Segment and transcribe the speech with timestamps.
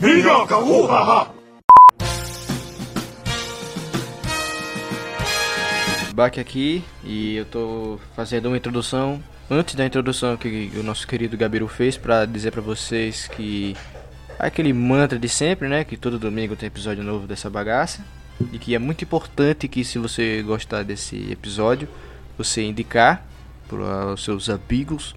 [0.00, 1.28] Minhoca, uhaha!
[6.14, 11.36] Bach aqui e eu tô fazendo uma introdução antes da introdução que o nosso querido
[11.36, 13.76] Gabiru fez para dizer para vocês que
[14.38, 18.04] aquele mantra de sempre, né, que todo domingo tem episódio novo dessa bagaça
[18.52, 21.88] e que é muito importante que se você gostar desse episódio,
[22.36, 23.26] você indicar
[23.68, 25.16] para os seus amigos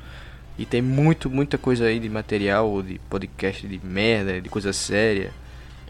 [0.62, 5.32] e tem muito muita coisa aí de material, de podcast de merda, de coisa séria.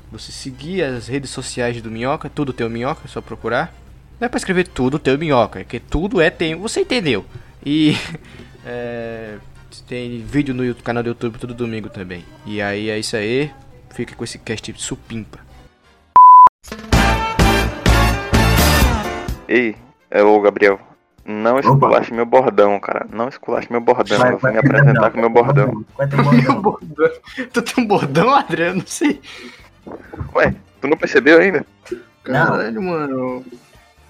[0.10, 3.74] Você seguir as redes sociais do Minhoca, tudo tem o Minhoca, é só procurar.
[4.18, 7.26] Não é pra escrever tudo tem o Minhoca, é que tudo é tem, você entendeu.
[7.65, 7.98] E
[8.65, 9.39] é,
[9.89, 12.24] tem vídeo no canal do YouTube todo domingo também.
[12.46, 13.51] E aí é isso aí.
[13.90, 15.40] Fica com esse cast supimpa.
[19.50, 19.76] Ei,
[20.10, 20.90] é o Gabriel.
[21.24, 23.06] Não esculache meu bordão, cara.
[23.11, 24.18] Não esculache meu bordão.
[24.18, 25.86] Vai, eu vou me apresentar não, com meu bordão.
[26.50, 27.10] Um bordão.
[27.54, 28.79] tu tem um bordão, Adriano?
[28.79, 29.21] Não sei.
[30.36, 31.65] Ué, tu não percebeu ainda?
[32.23, 33.45] Caralho, mano.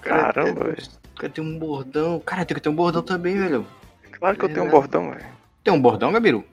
[0.00, 0.82] Caramba, velho.
[1.16, 2.20] Cara, tem um bordão.
[2.20, 3.66] Cara, tem que ter um bordão também, velho.
[4.12, 5.26] Claro que eu tenho um bordão, velho.
[5.62, 6.44] Tem um bordão, Gabiru?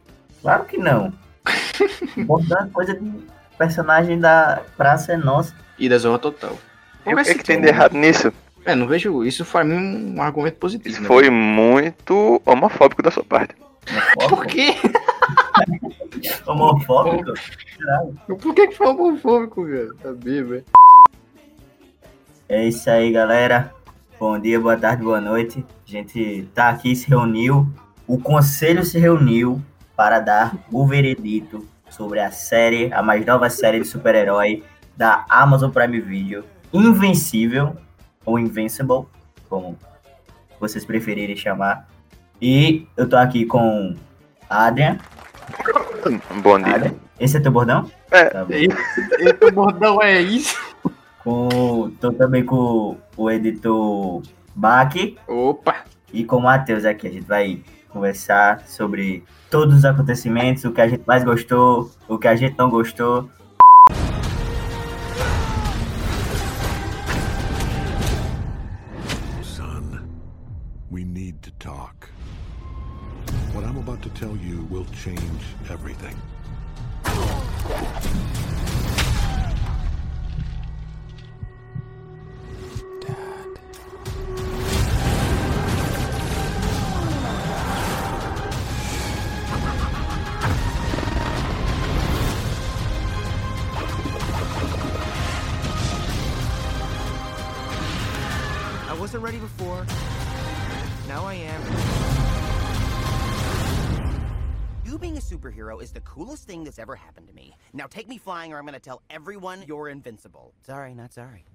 [0.41, 1.13] Claro que não.
[2.25, 3.11] Bordão é coisa de
[3.57, 5.53] personagem da Praça é Nossa.
[5.77, 6.57] E da Zorra Total.
[7.05, 8.31] E o que, é que tem tem de errado nisso?
[8.65, 10.89] É, não vejo isso pra mim um argumento positivo.
[10.89, 11.07] Isso né?
[11.07, 13.55] foi muito homofóbico da sua parte.
[14.29, 14.75] Por quê?
[16.45, 17.33] Homofóbico?
[17.77, 18.15] Caralho.
[18.27, 19.95] Por que que foi homofóbico, velho?
[19.95, 20.63] Tá velho.
[22.47, 23.73] É isso aí, galera.
[24.19, 25.65] Bom dia, boa tarde, boa noite.
[25.87, 27.67] A gente tá aqui, se reuniu.
[28.07, 29.61] O conselho se reuniu
[29.95, 34.63] para dar o veredito sobre a série, a mais nova série de super-herói
[34.95, 36.43] da Amazon Prime Video,
[36.73, 37.75] Invencível,
[38.25, 39.05] ou Invincible,
[39.49, 39.77] como
[40.59, 41.87] vocês preferirem chamar.
[42.41, 43.95] E eu tô aqui com
[44.49, 44.97] Adrian.
[46.41, 46.75] Bom dia.
[46.75, 46.95] Adrian.
[47.19, 47.89] Esse é teu bordão?
[48.11, 48.25] É.
[48.25, 48.53] Tá bom.
[48.53, 50.57] Esse bordão é isso?
[51.23, 54.21] Com, tô também com o editor
[54.55, 54.93] Bach
[55.27, 55.83] Opa!
[56.13, 57.07] e com o Matheus aqui.
[57.07, 62.17] A gente vai conversar sobre todos os acontecimentos, o que a gente mais gostou, o
[62.17, 63.29] que a gente não gostou.
[74.19, 76.13] Tell you will change everything.
[105.69, 107.55] A superhero is the coolest thing that's ever happened to me.
[107.73, 110.53] Now take me flying or I'm gonna tell everyone you're invincible.
[110.65, 111.45] Sorry, not sorry.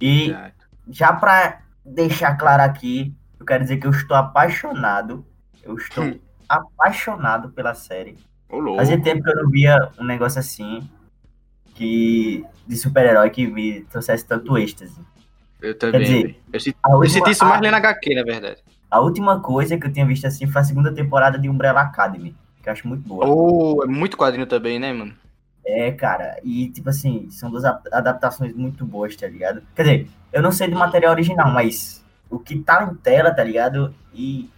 [0.00, 0.34] E
[0.88, 5.24] já pra deixar claro aqui, eu quero dizer que eu estou apaixonado.
[5.62, 6.18] Eu estou Hum.
[6.48, 8.16] apaixonado pela série.
[8.48, 8.76] Ô.
[8.76, 10.90] Fazia tempo que eu não via um negócio assim
[11.80, 15.00] que de super-herói que me trouxesse tanto êxtase.
[15.62, 16.02] Eu também.
[16.02, 18.62] dizer, eu, senti, A eu última- senti isso mais lendo HQ, na verdade.
[18.90, 22.36] A última coisa que eu tinha visto assim foi a segunda temporada de Umbrella Academy,
[22.62, 23.26] que eu acho muito boa.
[23.26, 25.14] Oh, é muito quadrinho também, né, mano?
[25.64, 29.62] É, cara, e tipo assim, são duas adaptações muito boas, tá ligado?
[29.74, 33.42] Quer dizer, eu não sei do material original, mas o que tá em tela, tá
[33.42, 33.94] ligado?
[34.12, 34.50] E.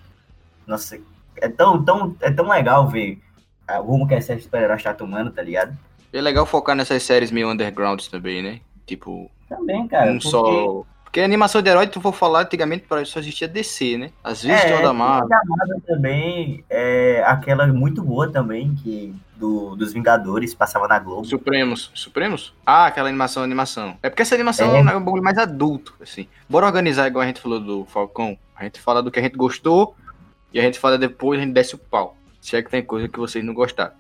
[0.67, 0.99] Nossa,
[1.37, 3.21] é tão, tão, é tão legal ver
[3.69, 5.77] ah, o rumo que essa super-herói está tomando, tá ligado?
[6.13, 8.61] É legal focar nessas séries meio undergrounds também, né?
[8.87, 10.11] Tipo, Também, cara.
[10.11, 10.85] um porque- só.
[11.05, 14.11] Porque animação de herói, tu for falar, antigamente só existia DC, né?
[14.25, 15.29] Às vezes tem o da Marvel.
[15.31, 21.27] a Marvel também é aquela muito boa também, que do, dos Vingadores passava na Globo.
[21.27, 21.91] Supremos.
[21.95, 22.55] Supremos?
[22.65, 23.99] Ah, aquela animação, animação.
[24.03, 24.79] É porque essa animação É.
[24.79, 26.27] é um bagulho mais adulto, assim.
[26.49, 28.39] Bora organizar igual a gente falou do Falcão.
[28.57, 29.95] A gente fala do que a gente gostou
[30.51, 32.17] e a gente fala depois, a gente desce o pau.
[32.41, 33.93] Se é que tem coisa que vocês não gostaram.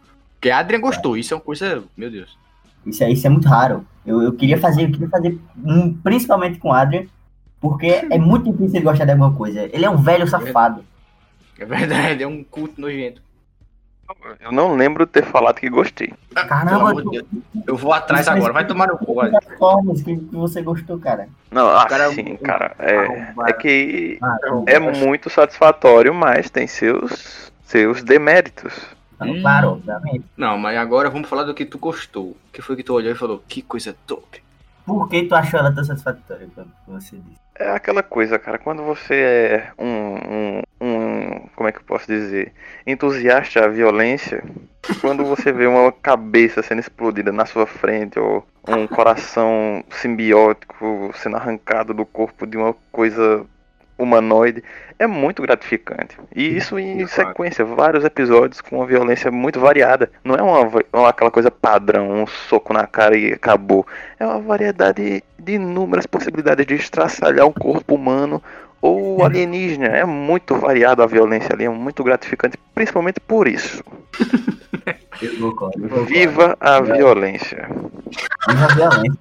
[0.43, 1.85] Porque a Adrian gostou, isso é uma coisa.
[1.97, 2.37] Meu Deus.
[2.85, 3.87] Isso, é- isso é muito raro.
[4.05, 7.05] Eu, eu queria fazer, eu queria fazer um, principalmente com o Adrian,
[7.61, 9.71] porque é muito difícil ele gostar de alguma coisa.
[9.73, 10.85] Ele é um velho safado.
[11.59, 13.23] É verdade, é um culto nojento.
[14.41, 16.13] Eu não lembro de ter falado que gostei.
[16.35, 17.27] Pelo Caramba, amor de Deus.
[17.65, 19.15] Eu vou atrás Isso agora, vai tomar no cu.
[19.59, 21.29] Formas que, você gostou, cara.
[21.53, 22.75] Não, ah, cara- sim, cara.
[22.81, 24.37] É, é que Ah,
[24.67, 28.75] é muito satisfatório, mas tem seus, seus deméritos.
[29.27, 30.25] Então, Claro, obviamente.
[30.37, 32.31] Não, mas agora vamos falar do que tu gostou.
[32.31, 34.43] O que foi que tu olhou e falou, que coisa top.
[34.85, 37.41] Por que tu achou ela tão satisfatória, como você disse?
[37.55, 42.07] É aquela coisa, cara, quando você é um, um, um, como é que eu posso
[42.07, 42.53] dizer,
[42.87, 44.43] entusiasta à violência,
[45.01, 51.37] quando você vê uma cabeça sendo explodida na sua frente, ou um coração simbiótico sendo
[51.37, 53.45] arrancado do corpo de uma coisa
[54.03, 54.63] humanoide,
[54.99, 56.17] é muito gratificante.
[56.35, 60.11] E isso em sequência, vários episódios com uma violência muito variada.
[60.25, 63.87] Não é uma, uma aquela coisa padrão, um soco na cara e acabou.
[64.19, 68.43] É uma variedade de inúmeras possibilidades de estraçalhar um corpo humano
[68.81, 69.87] ou alienígena.
[69.87, 73.83] É muito variado a violência ali, é muito gratificante, principalmente por isso.
[75.21, 76.07] Eu concordo, eu concordo.
[76.07, 77.69] Viva a violência.
[78.49, 79.21] Viva a violência.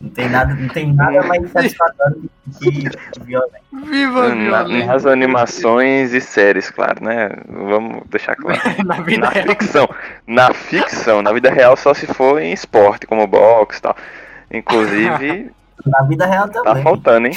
[0.00, 2.88] Não tem nada, não tem nada mais satisfatório do que
[3.20, 3.60] violência.
[3.72, 4.86] Viva violência.
[4.86, 7.28] nas animações e séries, claro, né?
[7.46, 8.58] Vamos deixar claro.
[8.84, 9.46] Na vida na real.
[9.48, 9.88] ficção.
[10.26, 13.96] Na ficção, na vida real só se for em esporte, como boxe e tal.
[14.50, 15.50] Inclusive,
[15.86, 16.82] Na vida real tá também.
[16.82, 17.34] faltando, hein?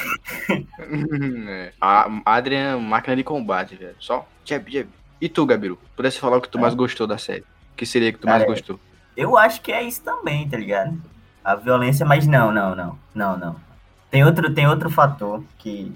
[1.48, 1.72] É.
[1.80, 3.96] A Adrian, máquina de combate, velho.
[4.00, 4.90] Só jab, jab.
[5.22, 5.78] E tu, Gabiru?
[5.96, 7.42] Pudesse falar o que tu mais gostou da série?
[7.42, 8.80] O que seria que tu mais Cara, gostou?
[9.16, 10.98] Eu acho que é isso também, tá ligado?
[11.44, 13.56] A violência, mas não, não, não, não, não.
[14.10, 15.92] Tem outro, tem outro fator que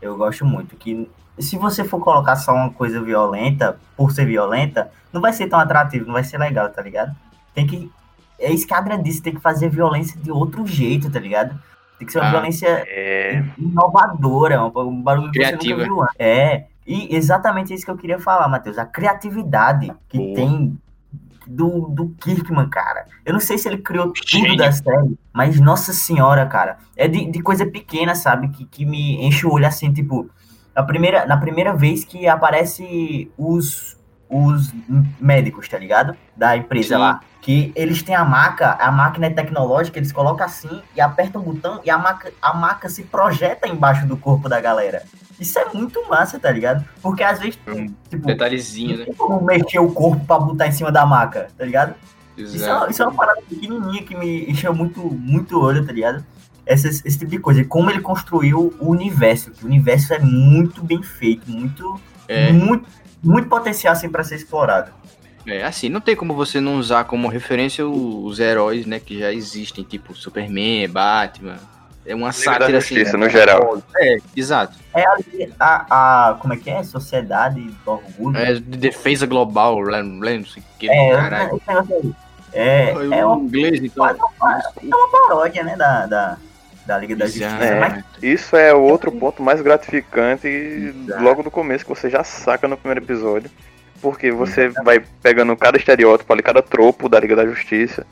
[0.00, 1.08] eu gosto muito, que
[1.38, 5.58] se você for colocar só uma coisa violenta, por ser violenta, não vai ser tão
[5.58, 7.14] atrativo, não vai ser legal, tá ligado?
[7.54, 7.90] Tem que.
[8.38, 11.58] É isso que disse, tem que fazer violência de outro jeito, tá ligado?
[11.98, 15.78] Tem que ser uma Ah, violência É, inovadora, um, barulho que você Criativa.
[15.78, 16.16] nunca viu antes.
[16.18, 18.76] É, e exatamente isso que eu queria falar, Matheus.
[18.78, 20.34] A criatividade que Boa.
[20.34, 20.76] tem
[21.52, 23.06] do, do Kirkman, cara.
[23.24, 24.56] Eu não sei se ele criou tudo Gênio.
[24.56, 26.78] da série, mas nossa senhora, cara.
[26.96, 28.48] É de, de coisa pequena, sabe?
[28.48, 30.28] Que, que me enche o olho assim, tipo.
[30.74, 34.72] Na primeira, na primeira vez que aparece os, os
[35.20, 36.16] médicos, tá ligado?
[36.34, 37.00] Da empresa Sim.
[37.00, 37.20] lá.
[37.42, 41.44] Que eles têm a maca, a máquina é tecnológica, eles colocam assim e apertam o
[41.44, 45.02] botão e a maca, a maca se projeta embaixo do corpo da galera.
[45.40, 46.84] Isso é muito massa, tá ligado?
[47.02, 49.04] Porque às vezes, Um tipo, Detalhezinho, né?
[49.06, 51.94] tem como mexer o corpo pra botar em cima da maca, tá ligado?
[52.38, 56.24] Isso é, isso é uma parada pequenininha que me encheu muito, muito olho, tá ligado?
[56.64, 57.60] Esse, esse tipo de coisa.
[57.60, 59.50] E como ele construiu o universo.
[59.50, 62.52] Que o universo é muito bem feito, muito, É.
[62.52, 62.88] muito,
[63.20, 64.92] muito potencial assim pra ser explorado.
[65.46, 69.32] É, assim, não tem como você não usar como referência os heróis, né, que já
[69.32, 71.58] existem, tipo Superman, Batman.
[72.04, 72.94] É uma Liga da sátira assim.
[72.96, 73.24] Justiça, né?
[73.24, 73.82] no geral.
[73.96, 74.76] É, exato.
[74.92, 76.34] É ali a, a.
[76.34, 76.82] Como é que é?
[76.82, 78.36] Sociedade do Orgulho.
[78.36, 80.36] É de defesa global, lembra?
[80.36, 81.62] Não sei o que, É, caralho.
[82.52, 84.06] É, é o uma, inglês, então.
[84.06, 85.76] é uma paródia, né?
[85.76, 86.36] Da, da,
[86.84, 87.48] da Liga da Justiça.
[87.80, 91.22] Mas Isso é o outro ponto mais gratificante Exato.
[91.22, 93.50] logo do começo, que você já saca no primeiro episódio.
[94.02, 98.04] Porque você vai pegando cada estereótipo ali, cada tropo da Liga da Justiça.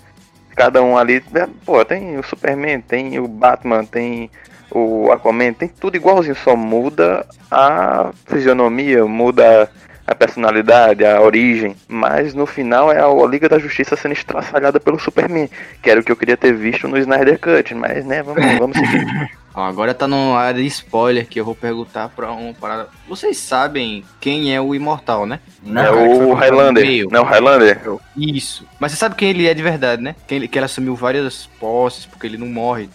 [0.55, 4.31] Cada um ali, né, pô, tem o Superman, tem o Batman, tem
[4.71, 9.71] o Aquaman, tem tudo igualzinho, só muda a fisionomia, muda
[10.07, 11.75] a personalidade, a origem.
[11.89, 15.49] Mas no final é a Liga da Justiça sendo estraçalhada pelo Superman,
[15.83, 18.77] que era o que eu queria ter visto no Snyder Cut, mas né, vamos, vamos
[18.77, 19.31] seguir.
[19.53, 22.89] Ó, agora tá numa área de spoiler que eu vou perguntar pra uma parada.
[23.09, 25.41] Vocês sabem quem é o Imortal, né?
[25.63, 27.07] não, é que o no Highlander.
[27.11, 27.81] Não, o Highlander.
[28.17, 28.65] Isso.
[28.79, 30.15] Mas você sabe quem ele é de verdade, né?
[30.29, 32.89] Que ele, que ele assumiu várias posses, porque ele não morre.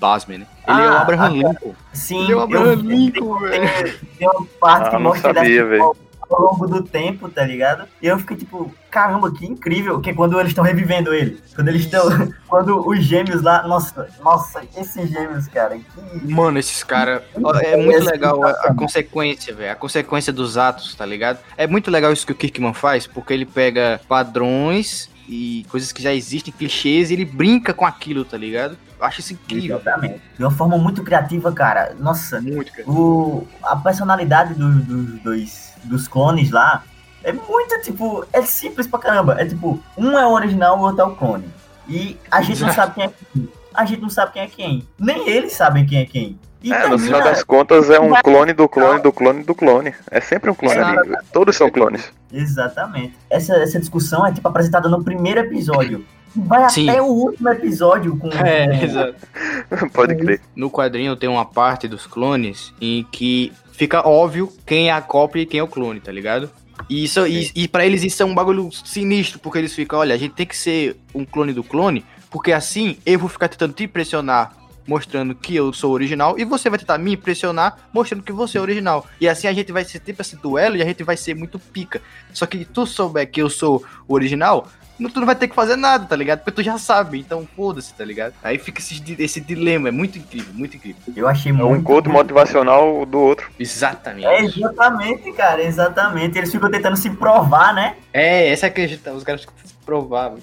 [0.00, 0.46] Pasmem, né?
[0.66, 1.74] Ele é o Ah, Abraham ah, Lincoln.
[1.92, 3.98] sim, Ele é o Abraham eu- Lincoln, velho.
[4.18, 5.96] tem uma parte que Ah, não mostra sabia, velho.
[6.30, 7.86] Ao, longo do tempo, tá ligado?
[8.00, 11.40] E eu fiquei tipo, caramba, que incrível, que é quando eles estão revivendo ele.
[11.54, 12.02] Quando eles estão.
[12.48, 13.66] quando os gêmeos lá.
[13.66, 16.32] Nossa, nossa, esses gêmeos, cara, que.
[16.32, 17.22] Mano, esses caras.
[17.62, 19.72] É muito legal a, a consequência, velho.
[19.72, 21.38] A consequência dos atos, tá ligado?
[21.56, 26.02] É muito legal isso que o Kirkman faz, porque ele pega padrões e coisas que
[26.02, 28.76] já existem, clichês, e ele brinca com aquilo, tá ligado?
[28.98, 29.76] Eu acho isso incrível.
[29.76, 30.20] Exatamente.
[30.36, 31.94] De uma forma muito criativa, cara.
[31.98, 36.84] Nossa, Muito, o, a personalidade dos, dos dois dos clones lá
[37.22, 38.24] é muito tipo.
[38.32, 39.36] É simples pra caramba.
[39.38, 41.44] É tipo, um é o original, o outro é o clone.
[41.88, 42.92] E a gente não Exato.
[42.94, 43.48] sabe quem é quem.
[43.74, 44.88] A gente não sabe quem é quem.
[44.98, 46.38] Nem eles sabem quem é quem.
[46.66, 49.94] E É, no final das contas é um clone do clone do clone do clone.
[50.10, 51.14] É sempre um clone ali.
[51.32, 52.12] Todos são clones.
[52.32, 53.14] Exatamente.
[53.30, 56.04] Essa, essa discussão é tipo apresentada no primeiro episódio.
[56.34, 56.90] Vai Sim.
[56.90, 58.28] até o último episódio com.
[58.30, 59.14] É, exato.
[59.94, 60.40] Pode crer.
[60.56, 65.42] No quadrinho tem uma parte dos clones em que fica óbvio quem é a cópia
[65.42, 66.50] e quem é o clone, tá ligado?
[66.90, 70.14] E, isso, e, e pra eles isso é um bagulho sinistro, porque eles ficam, olha,
[70.14, 73.72] a gente tem que ser um clone do clone, porque assim eu vou ficar tentando
[73.72, 74.52] te impressionar
[74.86, 78.60] mostrando que eu sou original e você vai tentar me impressionar mostrando que você é
[78.60, 79.06] original.
[79.20, 81.58] E assim a gente vai ser tipo esse duelo e a gente vai ser muito
[81.58, 82.00] pica.
[82.32, 84.66] Só que tu souber que eu sou o original,
[84.98, 86.38] não- tu não vai ter que fazer nada, tá ligado?
[86.38, 88.32] Porque tu já sabe, então foda-se, tá ligado?
[88.42, 91.02] Aí fica esse, esse dilema, é muito incrível, muito incrível.
[91.14, 91.80] Eu achei É um muito.
[91.80, 93.50] encontro motivacional do outro.
[93.58, 94.26] Exatamente.
[94.26, 96.38] É, exatamente, cara, exatamente.
[96.38, 97.96] Eles ficam tentando se provar, né?
[98.18, 99.46] É, essa é a questão, os caras
[99.86, 100.42] velho.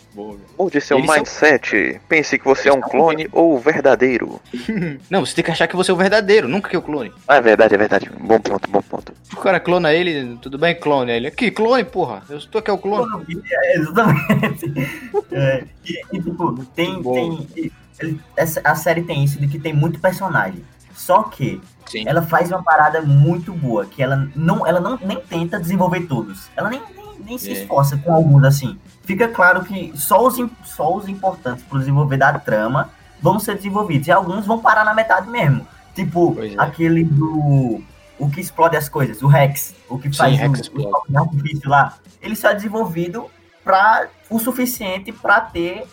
[0.58, 2.00] Mude seu Eles são- mindset.
[2.08, 4.40] Pense que você é um clone ou verdadeiro.
[5.10, 7.12] Não, você tem que achar que você é o verdadeiro, nunca que é o clone.
[7.28, 8.10] Ah, é verdade, é verdade.
[8.20, 9.12] Bom ponto, bom ponto.
[9.34, 11.12] O cara clona ele, tudo bem, clone.
[11.12, 12.22] Ele, aqui, clone, porra.
[12.30, 13.08] Eu estou aqui é o clone.
[13.52, 14.74] É, exatamente.
[15.36, 15.64] É,
[16.12, 17.02] e, tipo, tem.
[17.02, 20.64] Tem essa, a série tem isso de que tem muito personagem.
[20.94, 22.04] Só que Sim.
[22.08, 26.50] ela faz uma parada muito boa, que ela não, ela não nem tenta desenvolver todos.
[26.56, 27.54] Ela nem, nem, nem se É.
[27.54, 28.78] esforça com alguns assim.
[29.04, 32.90] Fica claro que só os, só os importantes pro desenvolver da trama
[33.22, 34.08] vão ser desenvolvidos.
[34.08, 35.66] E alguns vão parar na metade mesmo.
[35.96, 36.54] Tipo, é.
[36.58, 37.82] aquele do.
[38.20, 39.76] O que explode as coisas, o Rex.
[39.90, 41.96] O que Sim, faz Rex o, o de artifício lá.
[42.22, 43.26] Ele só é desenvolvido
[43.64, 45.86] pra, o suficiente pra ter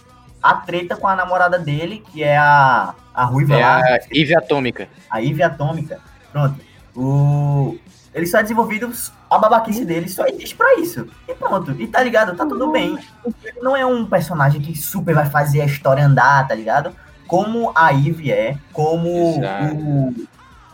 [0.43, 4.35] a treta com a namorada dele, que é a, a Ruiva É lá a Eve
[4.37, 4.89] Atômica.
[5.11, 5.99] a Ivy Atômica.
[6.33, 6.61] Pronto.
[6.95, 7.77] O...
[8.13, 8.91] Ele só é desenvolvido,
[9.31, 11.07] a babaquice dele só existe pra isso.
[11.29, 11.71] E pronto.
[11.79, 12.37] E tá ligado?
[12.37, 12.99] Tá tudo bem.
[13.45, 16.93] Ele não é um personagem que super vai fazer a história andar, tá ligado?
[17.29, 19.77] Como a Ivy é, como Exato.
[19.77, 20.15] o,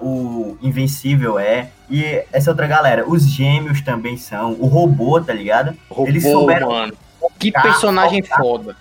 [0.01, 1.71] o Invencível é.
[1.91, 3.07] E essa outra galera.
[3.07, 4.53] Os gêmeos também são.
[4.53, 5.77] O robô, tá ligado?
[5.91, 6.95] Robô, Eles souberam mano.
[7.39, 8.39] Que focar, personagem focar.
[8.41, 8.77] foda.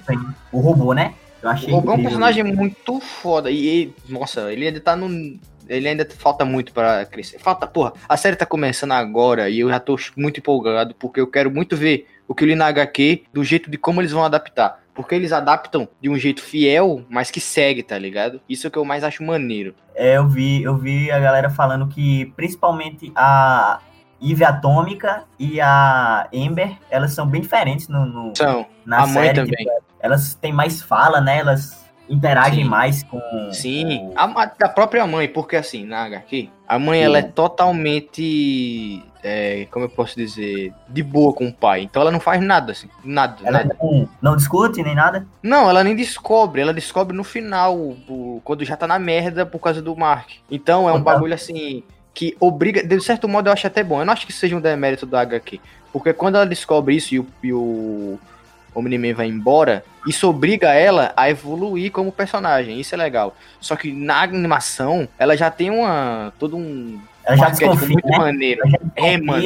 [0.51, 1.13] O robô, né?
[1.41, 3.51] Eu O achei robô é um personagem muito foda.
[3.51, 5.37] E, nossa, ele ainda tá no.
[5.67, 7.39] Ele ainda falta muito pra crescer.
[7.39, 11.27] Falta, porra, a série tá começando agora e eu já tô muito empolgado porque eu
[11.27, 14.23] quero muito ver o que eu li na HQ do jeito de como eles vão
[14.23, 14.79] adaptar.
[14.93, 18.39] Porque eles adaptam de um jeito fiel, mas que segue, tá ligado?
[18.47, 19.75] Isso é o que eu mais acho maneiro.
[19.93, 23.79] É, eu vi, eu vi a galera falando que principalmente a
[24.21, 29.25] Eve Atômica e a Ember, elas são bem diferentes no, no- São, na a mãe
[29.27, 29.35] série.
[29.41, 29.65] também.
[29.65, 31.39] tipo, elas têm mais fala, né?
[31.39, 32.69] Elas interagem Sim.
[32.69, 33.19] mais com.
[33.51, 37.21] Sim, com- a, da própria mãe, porque assim, na HQ, a mãe ela é
[38.03, 41.81] totalmente, é, como eu posso dizer, de boa com o pai.
[41.81, 43.75] Então ela não faz nada, assim, nada, Ela nada.
[43.81, 45.25] não, não discute nem nada.
[45.41, 49.59] Não, ela nem descobre, ela descobre no final, o- quando já tá na merda por
[49.59, 50.29] causa do Mark.
[50.49, 51.13] Então é um Total.
[51.15, 51.83] bagulho assim,
[52.13, 53.99] que obriga, de certo modo eu acho até bom.
[54.01, 55.59] Eu não acho que seja um demérito da HQ,
[55.91, 58.19] porque quando ela descobre isso e o, e o
[58.75, 63.35] Omni-Man vai embora, isso obriga ela a evoluir como personagem, isso é legal.
[63.59, 68.17] Só que na animação, ela já tem uma, todo um, Ela já desconfia, muito né?
[68.17, 68.61] maneiro.
[68.63, 69.43] Ela já É, mano.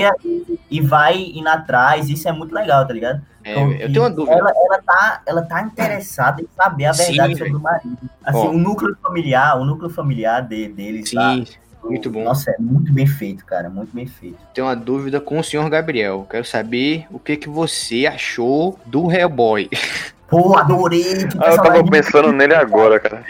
[0.69, 2.09] e, vai indo atrás.
[2.09, 3.21] Isso é muito legal, tá ligado?
[3.43, 4.37] É, Então, eu tenho uma dúvida.
[4.37, 7.37] Ela, ela, tá, ela tá interessada em saber a Sim, verdade velho.
[7.45, 7.97] sobre o marido.
[8.23, 8.49] Assim, Ó.
[8.49, 11.45] o núcleo familiar, o núcleo familiar de, deles Sim,
[11.83, 12.23] muito bom.
[12.23, 13.69] Nossa, é muito bem feito, cara.
[13.69, 14.37] Muito bem feito.
[14.53, 16.27] tenho uma dúvida com o senhor Gabriel.
[16.29, 19.69] Quero saber o que, que você achou do Hellboy.
[20.29, 21.27] Pô, adorei!
[21.39, 23.25] Ah, eu tava pensando nele agora, cara.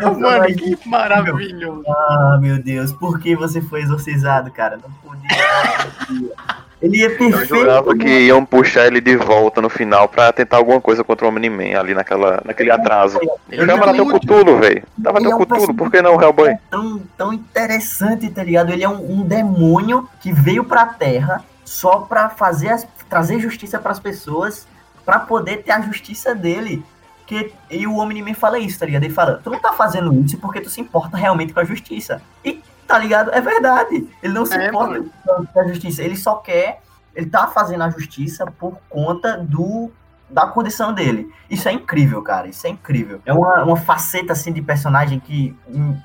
[0.00, 1.84] Mano, que maravilhoso.
[1.86, 4.78] Ah, meu Deus, por que você foi exorcizado, cara?
[4.78, 6.38] Não podia.
[6.80, 7.46] Ele é Eu perfeito.
[7.56, 11.28] jurava que iam puxar ele de volta no final pra tentar alguma coisa contra o
[11.28, 13.18] Omni-Man ali naquela, naquele atraso.
[13.50, 14.82] Ele Chama lá é teu Cthulhu, velho.
[15.02, 16.54] Tava Ele teu é um Cthulhu, por que não o Hellboy?
[16.70, 18.70] tão, tão interessante, tá ligado?
[18.70, 23.78] Ele é um, um demônio que veio pra Terra só pra fazer as, trazer justiça
[23.78, 24.66] pras pessoas,
[25.04, 26.82] pra poder ter a justiça dele.
[27.26, 29.02] Que, e o Omni-Man fala isso, tá ligado?
[29.04, 32.22] Ele fala, tu não tá fazendo isso porque tu se importa realmente com a justiça.
[32.44, 33.30] E, tá ligado?
[33.32, 34.08] É verdade.
[34.20, 35.04] Ele não se É, importa
[35.52, 36.02] com a justiça.
[36.02, 36.80] Ele só quer...
[37.14, 39.90] Ele tá fazendo a justiça por conta do
[40.30, 41.32] da condição dele.
[41.48, 42.46] Isso é incrível, cara.
[42.48, 43.18] Isso é incrível.
[43.24, 45.56] É uma, uma faceta, assim, de personagem que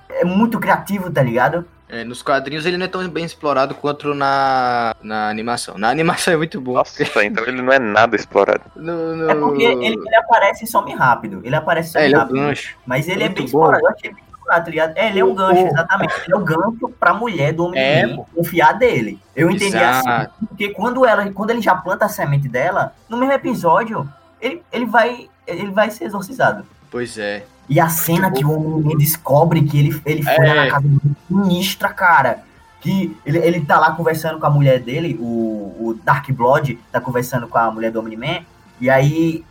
[0.10, 1.66] é muito criativo, tá ligado?
[1.90, 5.78] É, nos quadrinhos ele não é tão bem explorado quanto na, na animação.
[5.78, 6.74] Na animação é muito bom.
[6.75, 8.62] Nossa, então ele não é nada explorado.
[8.75, 11.42] No- no- É porque ele, ele aparece e some rápido.
[11.44, 12.36] Ele aparece e some É, ele é rápido.
[12.36, 12.75] gancho.
[12.86, 13.60] Mas ele é Muito bem bom.
[13.66, 13.84] explorado.
[13.86, 14.93] Eu achei bem explorado, tá ligado?
[14.98, 16.13] É, ele é um gancho, exatamente.
[16.25, 19.19] Ele é o gancho pra mulher do homem É, é, confiar dele.
[19.36, 20.07] Eu entendi assim.
[20.07, 20.33] Exato.
[20.48, 24.07] Porque quando, ela, quando ele já planta a semente dela, no mesmo episódio,
[24.41, 26.65] ele, ele, vai, ele vai ser exorcizado.
[26.91, 27.45] Pois é.
[27.69, 30.65] E a cena que o homem descobre que ele, ele foi lá É.
[30.65, 32.39] na casa do sinistra, cara.
[32.81, 37.00] Que ele, ele tá lá conversando com a mulher dele, o, o Dark Blood tá
[37.00, 38.41] conversando com a mulher do Omni-Man.
[38.81, 39.45] E aí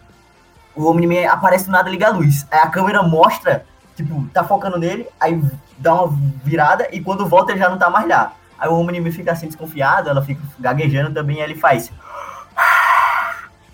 [0.76, 2.46] o Omni-Man aparece do nada e liga a luz.
[2.50, 3.64] Aí a câmera mostra,
[4.02, 5.40] tipo, tá focando nele, aí
[5.78, 8.32] dá uma virada e quando volta ele já não tá mais lá.
[8.58, 11.90] Aí o Omni-Man fica assim desconfiado, ela fica gaguejando também, e aí ele faz.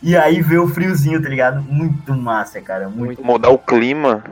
[0.03, 1.61] E aí vê o friozinho, tá ligado?
[1.61, 2.89] Muito massa, cara.
[2.89, 4.23] Muito Mudar o clima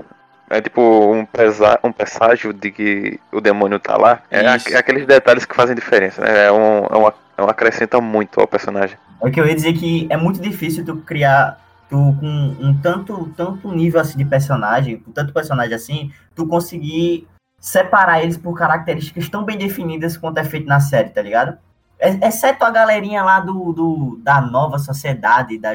[0.49, 0.81] é tipo
[1.13, 4.21] um, pesa um presságio de que o demônio tá lá.
[4.31, 4.77] É Isso.
[4.77, 6.47] aqueles detalhes que fazem diferença, né?
[6.47, 8.97] É um, é uma, é um acrescenta muito ao personagem.
[9.23, 13.33] É que eu ia dizer que é muito difícil tu criar tu com um tanto,
[13.37, 17.27] tanto nível assim de personagem, com tanto personagem assim, tu conseguir
[17.59, 21.59] separar eles por características tão bem definidas quanto é feito na série, tá ligado?
[21.99, 25.71] É- Exceto a galerinha lá do, do da nova sociedade, da,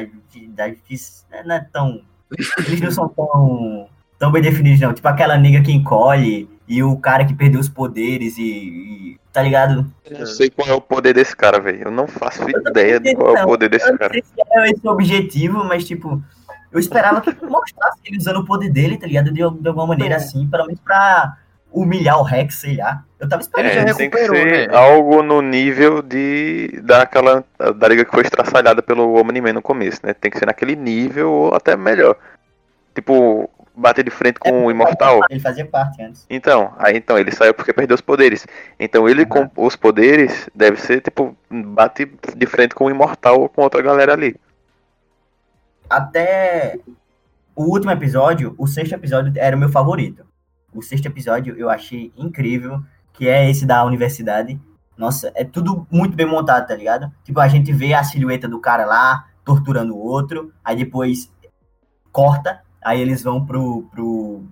[0.48, 2.02] da justiça, não é tão.
[2.66, 3.88] Eles não são tão,
[4.18, 4.92] tão bem definidos, não.
[4.92, 8.42] Tipo aquela nega que encolhe e o cara que perdeu os poderes e.
[8.42, 9.86] e- tá ligado?
[10.10, 11.84] Eu não sei qual é o poder desse cara, velho.
[11.84, 13.46] Eu não faço Eu ideia de qual é o não.
[13.46, 14.12] poder Eu desse não cara.
[14.12, 16.22] sei se é esse o objetivo, mas tipo,
[16.70, 19.26] eu esperava que mostrasse ele usando o poder dele, tá ligado?
[19.32, 21.36] De, de alguma maneira assim, pelo menos pra
[21.72, 23.02] humilhar o Rex, sei lá.
[23.18, 23.70] Eu tava esperando.
[23.70, 24.76] Ele já É, tem que recuperou, ser né?
[24.76, 27.42] algo no nível de daquela
[27.76, 30.12] da liga que foi estraçalhada pelo Omni-Man no começo, né?
[30.12, 32.16] Tem que ser naquele nível ou até melhor.
[32.94, 35.20] Tipo, bater de frente com o Imortal.
[35.30, 36.26] Ele fazia parte antes.
[36.28, 38.46] Então, aí então ele saiu porque perdeu os poderes.
[38.78, 43.48] Então ele com os poderes deve ser tipo bate de frente com o Imortal ou
[43.48, 44.36] com outra galera ali.
[45.88, 46.78] Até
[47.54, 50.24] o último episódio, o sexto episódio era o meu favorito.
[50.72, 54.58] O sexto episódio eu achei incrível, que é esse da universidade.
[54.96, 57.12] Nossa, é tudo muito bem montado, tá ligado?
[57.22, 61.30] Tipo, a gente vê a silhueta do cara lá, torturando o outro, aí depois
[62.10, 64.42] corta, aí eles vão pro, pro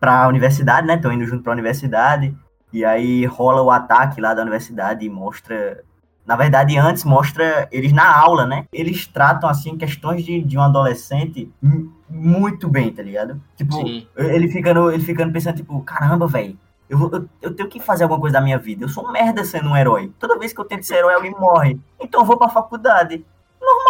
[0.00, 0.96] pra universidade, né?
[0.96, 2.36] Estão indo junto pra universidade,
[2.72, 5.82] e aí rola o ataque lá da universidade e mostra
[6.26, 8.64] na verdade, antes mostra eles na aula, né?
[8.72, 13.38] Eles tratam, assim, questões de, de um adolescente mu- muito bem, tá ligado?
[13.54, 14.06] Tipo, Sim.
[14.16, 18.18] ele ficando, ele ficando pensando, tipo, caramba, velho, eu, eu, eu tenho que fazer alguma
[18.18, 18.84] coisa da minha vida.
[18.84, 20.10] Eu sou um merda sendo um herói.
[20.18, 21.78] Toda vez que eu tento ser herói, alguém morre.
[22.00, 23.22] Então eu vou pra faculdade.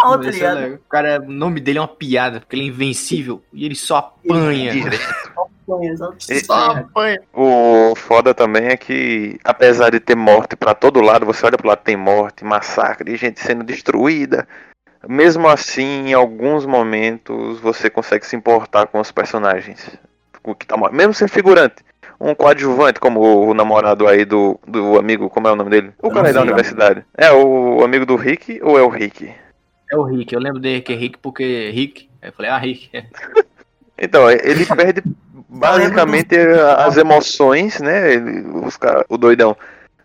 [0.04, 0.56] Normal, tá é ligado?
[0.56, 0.76] legal.
[0.76, 3.96] O cara, o nome dele é uma piada, porque ele é invencível e ele só
[3.98, 4.72] apanha.
[6.44, 7.22] Só apanha.
[7.32, 11.68] O foda também é que, apesar de ter morte pra todo lado, você olha pro
[11.68, 14.46] lado, tem morte, massacre, gente sendo destruída.
[15.08, 19.90] Mesmo assim, em alguns momentos, você consegue se importar com os personagens.
[20.42, 20.94] Com o que tá morto.
[20.94, 21.76] Mesmo sendo figurante.
[22.20, 25.92] Um coadjuvante, como o namorado aí do, do amigo, como é o nome dele?
[26.00, 27.04] O cara da universidade.
[27.16, 29.34] É o amigo do Rick ou é o Rick?
[29.94, 32.08] É o Rick, eu lembro dele que é Rick porque Rick.
[32.20, 32.90] Aí eu falei, ah, Rick.
[33.96, 35.04] Então, ele perde
[35.48, 36.36] basicamente
[36.78, 38.12] as emoções, né?
[38.12, 39.56] Ele, os cara, o doidão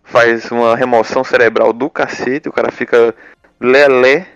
[0.03, 3.15] faz uma remoção cerebral do cacete, o cara fica
[3.59, 4.27] lelé.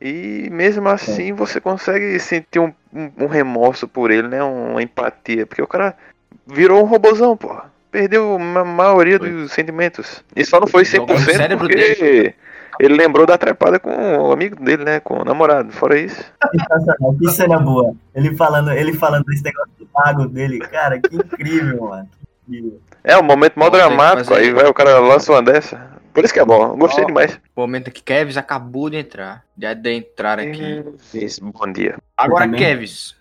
[0.00, 4.42] E mesmo assim você consegue sentir um, um, um remorso por ele, né?
[4.42, 5.46] Uma empatia.
[5.46, 5.96] Porque o cara
[6.44, 7.72] virou um robozão, porra.
[7.92, 10.24] Perdeu a maioria dos sentimentos.
[10.34, 12.34] E só não foi Jogou no 100% cérebro porque
[12.78, 15.00] ele lembrou da trepada com o amigo dele, né?
[15.00, 15.72] Com o namorado.
[15.72, 16.24] Fora isso.
[16.50, 17.94] Sensacional, que cena boa.
[18.14, 22.08] Ele falando, ele falando desse negócio do mago dele, cara, que incrível, mano.
[22.46, 22.80] Que incrível.
[23.04, 25.98] É um momento que dramático, aí vai o cara lança uma dessa.
[26.12, 27.06] Por isso que é bom, eu gostei Ó.
[27.06, 27.40] demais.
[27.54, 29.44] O momento que Kevs acabou de entrar.
[29.56, 30.84] Já de entrar aqui.
[31.14, 31.96] Isso, bom dia.
[32.16, 32.48] Agora.
[32.50, 33.16] Kevs.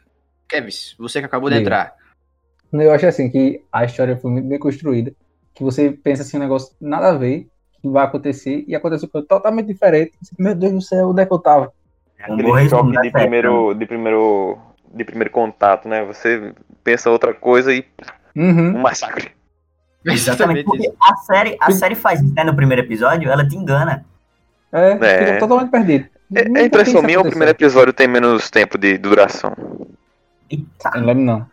[0.50, 1.68] Kevs, você que acabou de Diga.
[1.68, 1.96] entrar.
[2.74, 5.14] Eu acho assim que a história foi muito bem construída.
[5.54, 7.48] Que você pensa assim, um negócio nada a ver,
[7.88, 10.14] que vai acontecer, e aconteceu coisa totalmente diferente.
[10.38, 11.72] Meu Deus do céu, onde é que eu tava?
[12.30, 14.58] Um bom resumo da de primeiro, de primeiro,
[14.94, 16.04] de primeiro contato, né?
[16.06, 17.86] Você pensa outra coisa e
[18.36, 18.76] Uhum.
[18.78, 19.32] um massacre.
[20.06, 22.44] Exatamente, porque a série, a série faz isso, né?
[22.44, 24.06] No primeiro episódio, ela te engana.
[24.72, 25.26] É, É.
[25.26, 26.06] fica totalmente perdido.
[26.36, 29.54] É, é impressão minha, o primeiro episódio tem menos tempo de duração.
[30.50, 31.46] Eita, Eu não lembro, não.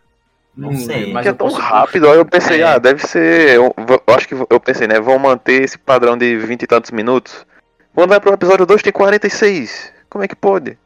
[0.55, 1.11] Não sei.
[1.13, 2.63] mas que é tão posso- rápido, aí eu pensei, É.
[2.63, 3.55] ah, deve ser.
[3.55, 3.73] Eu,
[4.07, 4.99] eu acho que eu pensei, né?
[4.99, 7.45] Vão manter esse padrão de vinte e tantos minutos.
[7.93, 9.91] Quando vai pro episódio 2 tem 46.
[10.09, 10.77] Como é que pode?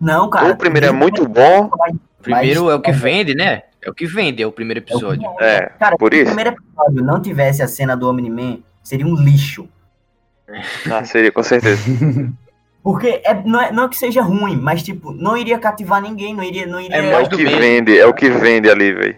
[0.00, 0.50] Não, cara.
[0.52, 1.70] o primeiro é muito bom,
[2.20, 3.62] Primeiro é o que vende, né?
[3.84, 5.28] É o que vende, é o primeiro episódio.
[5.40, 6.26] é, Cara, por se o isso.
[6.34, 9.68] primeiro episódio não tivesse a cena do Omni-Man, seria um lixo.
[10.90, 11.82] Ah, seria, com certeza.
[12.82, 16.34] Porque é, não, é, não é que seja ruim, mas tipo, não iria cativar ninguém,
[16.34, 16.66] não iria.
[16.66, 17.58] Não iria É É mais o que mesmo.
[17.60, 19.16] vende, é o que vende ali, velho.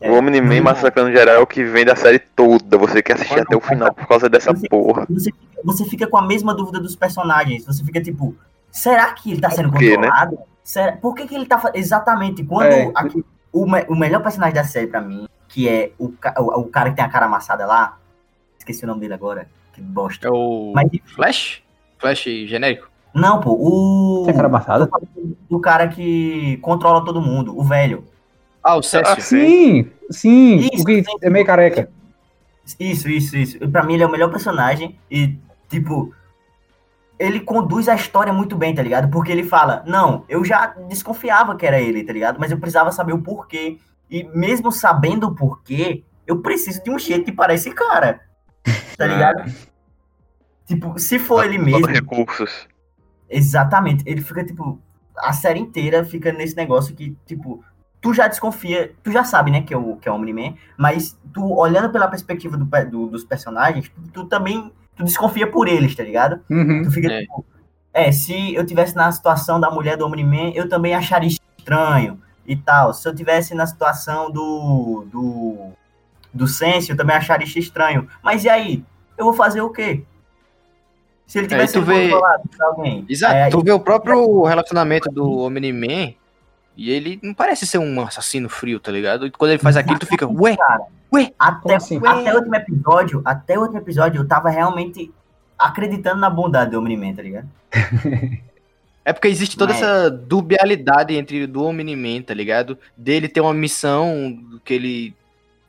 [0.00, 0.10] É.
[0.10, 2.76] O Omni-Man massacrando geral é o que vende a série toda.
[2.76, 5.06] Você quer assistir até o final por causa dessa porra.
[5.08, 7.64] você, fica- você fica com a mesma dúvida dos personagens.
[7.64, 8.34] Você fica tipo,
[8.70, 10.08] será que ele tá sendo Por quê, né?
[10.08, 10.38] controlado?
[10.64, 12.44] Será, por que, que ele tá Exatamente.
[12.44, 12.90] Quando É.
[12.94, 16.06] aqui- o, me- o melhor personagem da série pra mim, que é o,
[16.38, 17.96] o, o cara que tem a cara amassada lá,
[18.58, 20.26] esqueci o nome dele agora, que bosta.
[20.26, 21.62] É o Mas Flash?
[22.02, 22.90] Flash genérico?
[23.14, 24.24] não, pô, o.
[24.26, 24.90] Tem cara amassada?
[25.48, 28.04] O cara que controla todo mundo, o velho.
[28.62, 29.12] Ah, o Cécio.
[29.12, 30.56] Ah, Sim, sim.
[30.72, 31.88] Isso, o que é meio careca.
[32.78, 33.68] Isso, isso, isso.
[33.70, 35.36] Pra mim ele é o melhor personagem e,
[35.68, 36.14] tipo,
[37.18, 39.10] ele conduz a história muito bem, tá ligado?
[39.10, 42.38] Porque ele fala, não, eu já desconfiava que era ele, tá ligado?
[42.38, 43.78] Mas eu precisava saber o porquê.
[44.10, 48.20] E mesmo sabendo o porquê, eu preciso de um jeito de parar esse cara.
[48.96, 49.52] Tá ligado?
[50.74, 52.66] Tipo, se for ele mesmo, recursos.
[53.28, 54.80] exatamente, ele fica tipo,
[55.18, 57.62] a série inteira fica nesse negócio que, tipo,
[58.00, 61.18] tu já desconfia, tu já sabe, né, que é o, que é o Omni-Man, mas
[61.32, 65.94] tu, olhando pela perspectiva do, do- dos personagens, tu, tu também, tu desconfia por eles,
[65.94, 66.40] tá ligado?
[66.50, 66.82] Uhum.
[66.82, 67.20] Tu fica É.
[67.20, 67.44] tipo,
[67.92, 72.56] é, se eu tivesse na situação da mulher do Omni-Man, eu também acharia estranho e
[72.56, 72.92] tal.
[72.94, 75.70] Se eu tivesse na situação do do
[76.34, 78.08] do Sense, eu também acharia isso estranho.
[78.22, 78.82] Mas e aí?
[79.18, 80.02] Eu vou fazer o quê?
[81.32, 82.10] Se ele tivesse tu sido vê-
[82.60, 83.06] alguém.
[83.08, 86.12] Exato, É, tu vê o próprio relacionamento do Omni-Man
[86.76, 89.26] e ele não parece ser um assassino frio, tá ligado?
[89.26, 90.56] E quando ele faz aquilo, tu fica, ué,
[91.38, 91.98] até, Como assim?
[92.04, 95.10] até o último episódio, até o último episódio, eu tava realmente
[95.58, 97.48] acreditando na bondade do Omni-Man, tá ligado?
[99.04, 102.78] É porque existe toda Mas- essa dubialidade entre do Omni-Man, tá ligado?
[102.96, 105.16] Dele ter uma missão que ele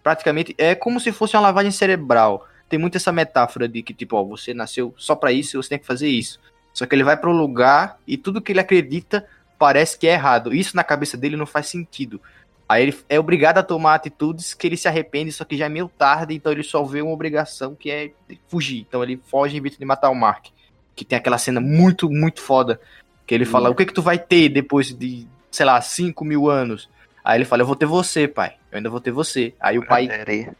[0.03, 2.45] praticamente é como se fosse uma lavagem cerebral.
[2.73, 5.77] Tem muito essa metáfora de que tipo, ó, você nasceu só pra isso, você tem
[5.77, 6.39] que fazer isso.
[6.73, 9.27] Só que ele vai pro lugar e tudo que ele acredita
[9.59, 10.51] parece que é errado.
[10.51, 12.19] Isso na cabeça dele não faz sentido.
[12.67, 15.69] Aí ele é obrigado a tomar atitudes que ele se arrepende, só que já é
[15.69, 18.11] meio tarde, então ele só vê uma obrigação que é
[18.47, 18.79] fugir.
[18.79, 20.47] Então ele foge em vez de matar o Mark.
[20.95, 22.81] Que tem aquela cena muito, muito foda.
[23.27, 26.49] Que ele fala, o que que tu vai ter depois de, sei lá, 5 mil
[26.49, 26.89] anos?
[27.23, 28.55] Aí ele fala, eu vou ter você, pai.
[28.71, 29.53] Eu ainda vou ter você.
[29.59, 30.09] Aí o pai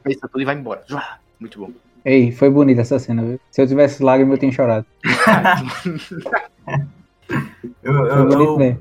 [0.04, 0.84] pensa tudo e vai embora.
[1.39, 1.71] Muito bom.
[2.06, 3.39] Ei, foi bonita essa cena, viu?
[3.50, 4.86] Se eu tivesse lágrima, eu tinha chorado.
[7.82, 8.80] Eu, Foi eu, bonito eu, mesmo.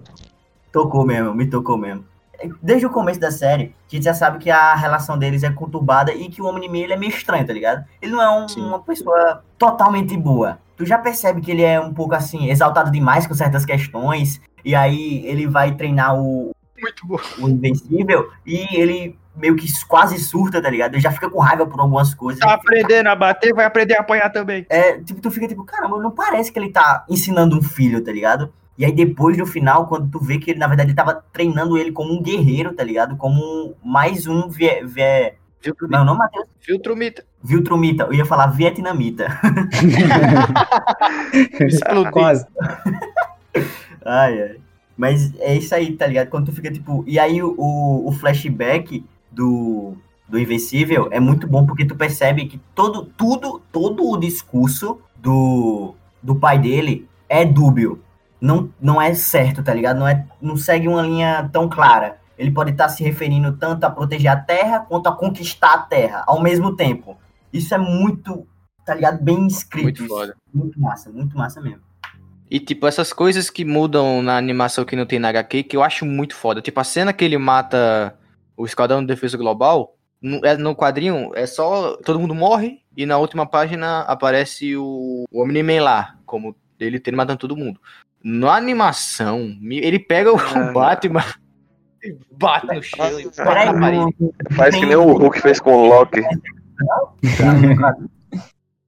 [0.71, 2.05] Tocou mesmo, me tocou mesmo.
[2.61, 6.13] Desde o começo da série, a gente já sabe que a relação deles é conturbada
[6.13, 7.85] e que o Omni-Man ele é meio estranho, tá ligado?
[8.01, 10.59] Ele não é um- uma pessoa totalmente boa.
[10.77, 14.75] Tu já percebe que ele é um pouco assim, exaltado demais com certas questões, e
[14.75, 17.19] aí ele vai treinar o, Muito bom.
[17.41, 20.95] o Invencível e ele meio que quase surta, tá ligado?
[20.95, 22.41] Ele já fica com raiva por algumas coisas.
[22.41, 24.67] Tá aprendendo a bater, vai aprender a apanhar também.
[24.69, 28.13] É, tipo, tu fica tipo, caramba, não parece que ele tá ensinando um filho, tá
[28.13, 31.25] ligro E aí depois no final, quando tu vê que ele, na verdade, ele tava
[31.33, 33.17] treinando ele como um guerreiro, tá ligado?
[33.17, 35.35] Como um- mais um vie, vie,
[35.89, 37.25] não, não, Matheus, filtro mita.
[37.45, 39.27] Viltrumita, eu ia falar vietnamita.
[42.13, 42.47] Quase.
[44.05, 44.57] Ai, ai.
[44.97, 46.29] Mas é isso aí, tá ligado?
[46.29, 47.03] Quando tu fica tipo.
[47.07, 47.55] E aí o,
[48.07, 49.97] o flashback do,
[50.29, 55.95] do Invencível é muito bom porque tu percebe que todo, tudo, todo o discurso do,
[56.23, 58.03] do pai dele é dúbio.
[58.41, 59.99] Não, não é certo, tá ligado?
[59.99, 62.19] Não, é, não segue uma linha tão clara.
[62.37, 66.25] Ele pode estar se referindo tanto a proteger a Terra quanto a conquistar a Terra
[66.27, 67.17] ao mesmo tempo.
[67.53, 68.47] Isso é muito,
[68.85, 69.23] tá ligado?
[69.23, 70.03] Bem escrito.
[70.03, 70.37] Muito foda.
[70.53, 71.83] Muito massa, muito massa mesmo.
[72.51, 75.83] E, tipo, essas coisas que mudam na animação que não tem na HQ, que eu
[75.83, 76.61] acho muito foda.
[76.61, 78.15] Tipo, a cena que ele mata
[78.63, 81.97] o Esquadrão de Defesa Global, no, é, no quadrinho, é só.
[81.97, 87.13] Todo mundo morre, e na última página aparece o, o Omni-Man lá, como ele ter
[87.13, 87.81] matando todo mundo.
[88.23, 90.71] Na animação, ele pega o Ah.
[90.73, 91.25] Batman
[92.05, 94.15] e bate no chão e bate na parede.
[94.53, 96.21] Faz que nem o Hulk fez com o Loki.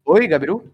[0.06, 0.64] Oi, Gabriel?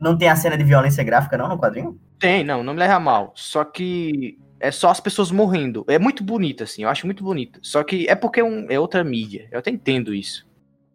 [0.00, 2.00] Não tem a cena de violência gráfica, não, no quadrinho?
[2.18, 3.32] Tem, não, não me leva a mal.
[3.34, 5.84] Só que é só as pessoas morrendo.
[5.88, 7.58] É muito bonito, assim, eu acho muito bonito.
[7.62, 9.48] Só que é porque é, um- é outra mídia.
[9.50, 10.46] Eu até entendo isso.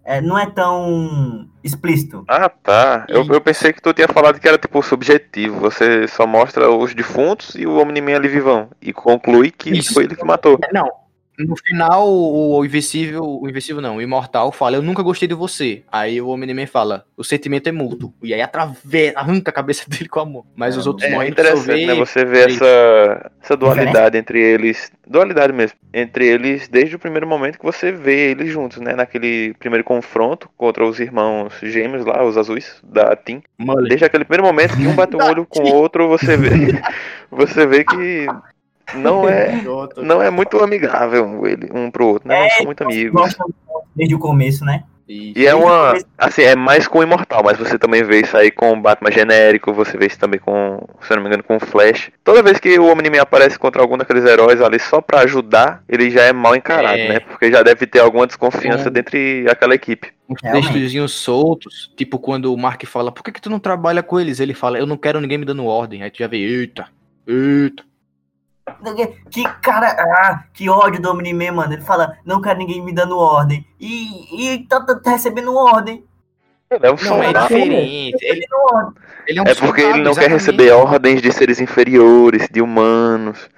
[0.06, 2.26] É, não é tão explícito.
[2.28, 3.06] Ah, tá.
[3.08, 5.62] Eu, eu pensei que tu tinha falado que era tipo subjetivo.
[5.62, 8.70] Você só mostra os defuntos e o Omni-Man ali vivão.
[8.82, 9.94] E conclui que Isso.
[9.94, 10.60] foi ele que matou.
[10.62, 10.90] É, Não.
[11.38, 15.84] No final, o, Invencível, o Invencível não, o Imortal fala, eu nunca gostei de você.
[15.92, 18.14] Aí o Omni-Man fala, o sentimento é mútuo.
[18.22, 20.46] E aí atravessa, arranca a cabeça dele com a mão.
[20.56, 21.96] Mas os outros É morrem interessante, né?
[21.96, 24.92] Você vê essa, essa dualidade entre eles.
[25.08, 25.78] Dualidade mesmo.
[25.94, 28.94] Entre eles desde o primeiro momento que você vê eles juntos, né?
[28.94, 33.42] Naquele primeiro confronto contra os irmãos gêmeos lá, os azuis, da Tim.
[33.88, 36.50] Desde aquele primeiro momento que um bate o olho com o outro, você vê.
[37.36, 38.28] Você vê que
[38.96, 39.62] não é.
[39.98, 42.44] Não é muito amigável ele, um pro outro, né?
[42.44, 43.12] Não são muito amigos.
[43.14, 43.48] Gostam
[43.96, 44.84] desde o começo, né?
[45.06, 45.96] E é uma.
[46.18, 49.12] Assim, é mais com o Imortal, mas você também vê isso aí com o Batman
[49.12, 52.10] genérico, você vê isso também com, se eu não me engano, com o Flash.
[52.24, 56.10] Toda vez que o Omni-Man aparece contra algum daqueles heróis ali só pra ajudar, ele
[56.10, 57.10] já é mal encarado, É.
[57.10, 57.20] né?
[57.20, 58.92] Porque já deve ter alguma desconfiança É.
[58.92, 60.08] dentre aquela equipe.
[60.30, 64.18] Uns textozinhos soltos, tipo quando o Mark fala, por que, que tu não trabalha com
[64.18, 64.40] eles?
[64.40, 66.02] Ele fala, eu não quero ninguém me dando ordem.
[66.02, 66.88] Aí tu já vê, eita,
[67.28, 67.84] eita.
[69.30, 71.74] Que cara, ah, que ódio do Omni-Man, mano.
[71.74, 73.66] Ele fala, não quero ninguém me dando ordem.
[73.80, 76.04] E, e tá, tá- tá recebendo ordem.
[76.72, 78.18] Ele é um Não, é diferente.
[78.22, 78.94] Ele, ordem.
[79.28, 80.32] ele é um É porque ele soldado, não quer exatamente.
[80.34, 83.50] receber ordens de seres inferiores, de humanos.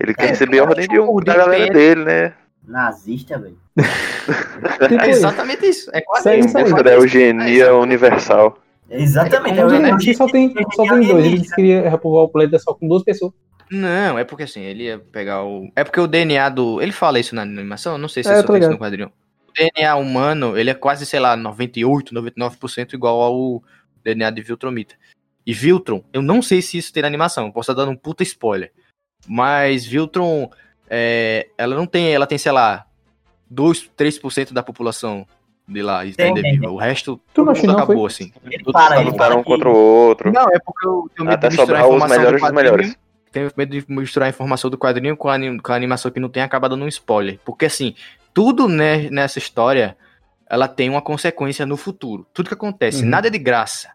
[0.00, 2.32] Ele quer É, receber cara, ordem de um, tipo, da galera de- dele, né?
[2.66, 3.58] Nazista, velho.
[3.76, 5.90] Tipo É exatamente isso.
[5.92, 6.74] É quase Isso aí, isso.
[6.76, 8.58] isso é eugenia É, universal.
[8.88, 9.58] Exatamente.
[9.58, 11.26] É, Aqui só tem, só tem dois.
[11.26, 13.32] Eles queriam repovoar o planeta só com duas pessoas.
[13.72, 15.72] Não, é porque assim, ele ia pegar o.
[15.74, 16.82] É porque o DNA do.
[16.82, 17.96] Ele fala isso na animação?
[17.96, 19.10] Não sei se É, é, só isso no quadrinho.
[19.48, 23.62] O DNA humano, ele é quase, sei lá, 98, 99% igual ao
[24.04, 24.94] DNA de Viltromita.
[25.46, 28.22] E Viltron, eu não sei se isso tem na animação, posso estar dando um puta
[28.22, 28.72] spoiler.
[29.26, 30.50] Mas Viltron,
[30.88, 32.86] é, ela não tem, ela tem, sei lá,
[33.50, 35.26] 2, 3% da população
[35.66, 36.70] de lá e Tem, ainda viva.
[36.70, 37.82] O resto, Tu não mundo não, foi?
[37.84, 38.32] acabou, assim.
[38.44, 39.02] Ele Tudo fala, acabou.
[39.02, 40.30] ele Lutaram um contra o outro.
[40.30, 42.46] Não, é porque eu tenho medo Até de misturar a sobrar os informação melhores do
[42.46, 42.96] dos melhores.
[43.32, 46.28] Tenho medo de misturar a informação do quadrinho com a, com a animação que não
[46.28, 47.38] tem acabado num spoiler.
[47.44, 47.94] Porque assim,
[48.34, 49.96] tudo né, nessa história,
[50.48, 52.26] ela tem uma consequência no futuro.
[52.34, 53.08] Tudo que acontece, Uhum.
[53.08, 53.90] nada é de graça.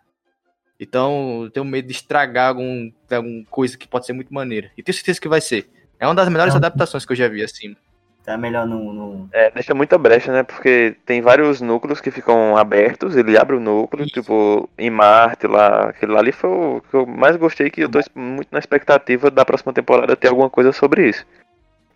[0.80, 4.71] Então, eu tenho medo de estragar algum, alguma coisa que pode ser muito maneira.
[4.78, 5.67] E tenho certeza que vai ser.
[6.00, 6.60] É uma das melhores Não.
[6.60, 7.76] adaptações que eu já vi, assim.
[8.28, 8.92] Tá melhor no.
[8.92, 10.44] no- É, deixa muita brecha, né?
[10.44, 14.16] Porque tem vários núcleos que ficam abertos, ele abre o núcleo, Isso.
[14.16, 17.90] tipo, em Marte lá, aquele lá ali foi o que eu mais gostei, que eu
[17.90, 21.26] tô muito na expectativa da próxima temporada ter alguma coisa sobre isso.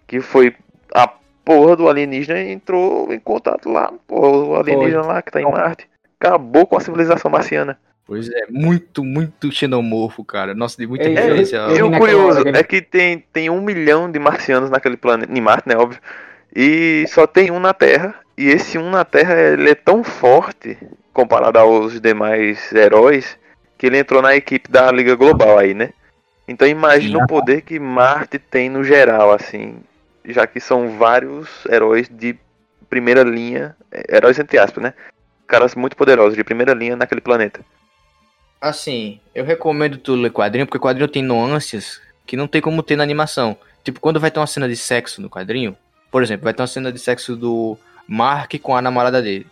[0.07, 0.55] Que foi
[0.95, 1.05] a
[1.43, 5.85] porra do alienígena entrou em contato lá, porra, o alienígena lá que tá em Marte.
[6.17, 7.77] Acabou com a civilização marciana.
[8.05, 10.53] Pois é, muito, muito xenomorfo, cara.
[10.53, 11.57] Nossa, de muita É, referência.
[11.57, 15.31] eu- ao- E o curioso é que tem, tem um milhão de marcianos naquele planeta,
[15.31, 15.99] em Marte, né, óbvio.
[16.53, 18.15] E só tem um na Terra.
[18.37, 20.77] E esse um na Terra, ele é tão forte,
[21.13, 23.37] comparado aos demais heróis,
[23.77, 25.91] que ele entrou na equipe da Liga Global aí, né?
[26.47, 29.77] Então imagina o poder que Marte tem no geral, assim.
[30.25, 32.35] Já que são vários heróis de
[32.89, 34.93] primeira linha, é, heróis entre aspas, né?
[35.47, 37.61] Caras muito poderosos, de primeira linha naquele planeta.
[38.61, 42.95] Assim, eu recomendo tu ler quadrinho, porque quadrinho tem nuances que não tem como ter
[42.95, 43.57] na animação.
[43.83, 45.75] Tipo, quando vai ter uma cena de sexo no quadrinho,
[46.11, 47.75] por exemplo, vai ter uma cena de sexo do
[48.07, 49.47] Mark com a namorada dele.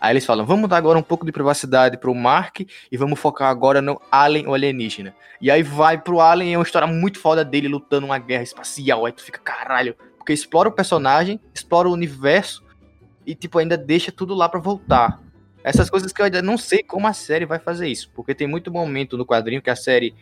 [0.00, 3.50] Aí eles falam, vamos dar agora um pouco de privacidade pro Mark e vamos focar
[3.50, 5.14] agora no Alien o alienígena.
[5.40, 9.04] E aí vai pro Alien é uma história muito foda dele lutando uma guerra espacial.
[9.04, 12.64] Aí tu fica, caralho, porque explora o personagem, explora o universo
[13.26, 15.20] e tipo ainda deixa tudo lá pra voltar.
[15.64, 18.46] Essas coisas que eu ainda não sei como a série vai fazer isso, porque tem
[18.46, 20.14] muito momento no quadrinho que a série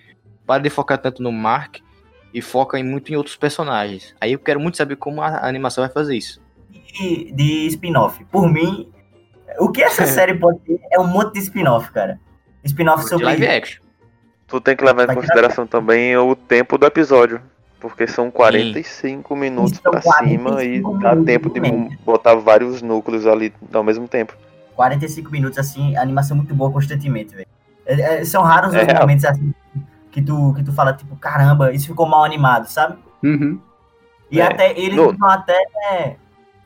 [0.46, 1.78] para de focar tanto no Mark
[2.32, 4.14] e foca em muito em outros personagens.
[4.20, 6.40] Aí eu quero muito saber como a animação vai fazer isso.
[6.70, 8.24] de, de spin-off.
[8.26, 8.88] Por mim,
[9.58, 12.20] o que essa série pode ter é um monte de spin-off, cara.
[12.64, 13.24] Spin-off De sobre.
[13.24, 13.82] live action.
[14.46, 17.40] Tu tem que levar em Vai consideração também o tempo do episódio.
[17.80, 21.98] Porque são 45 minutos São pra cima e 45 dá minutos, tempo de realmente.
[22.04, 24.36] botar vários núcleos ali ao mesmo tempo.
[24.74, 27.46] 45 minutos, assim, animação muito boa constantemente, velho.
[27.86, 29.52] É- é- são raros É os momentos assim
[30.10, 32.98] que tu, que tu fala, tipo, caramba, isso ficou mal animado, sabe?
[33.24, 33.58] Uhum.
[34.30, 34.46] E É.
[34.46, 35.56] até eles No- usam até
[35.90, 36.16] é,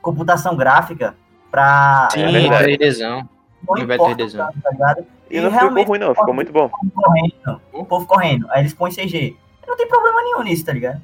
[0.02, 1.14] computação gráfica
[1.50, 2.08] pra.
[2.12, 2.78] Sim, é é, verdade.
[2.78, 3.28] 3Dzão.
[3.68, 4.96] não importa, tá?
[5.30, 6.66] E não ficou ruim não, ficou muito bom.
[6.66, 9.36] o povo correndo, o povo correndo, aí eles põem CG.
[9.66, 11.00] Não tem problema nenhum nisso, tá ligado?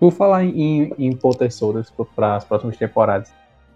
[0.00, 3.30] Por falar em, em potessoras para as próximas temporadas,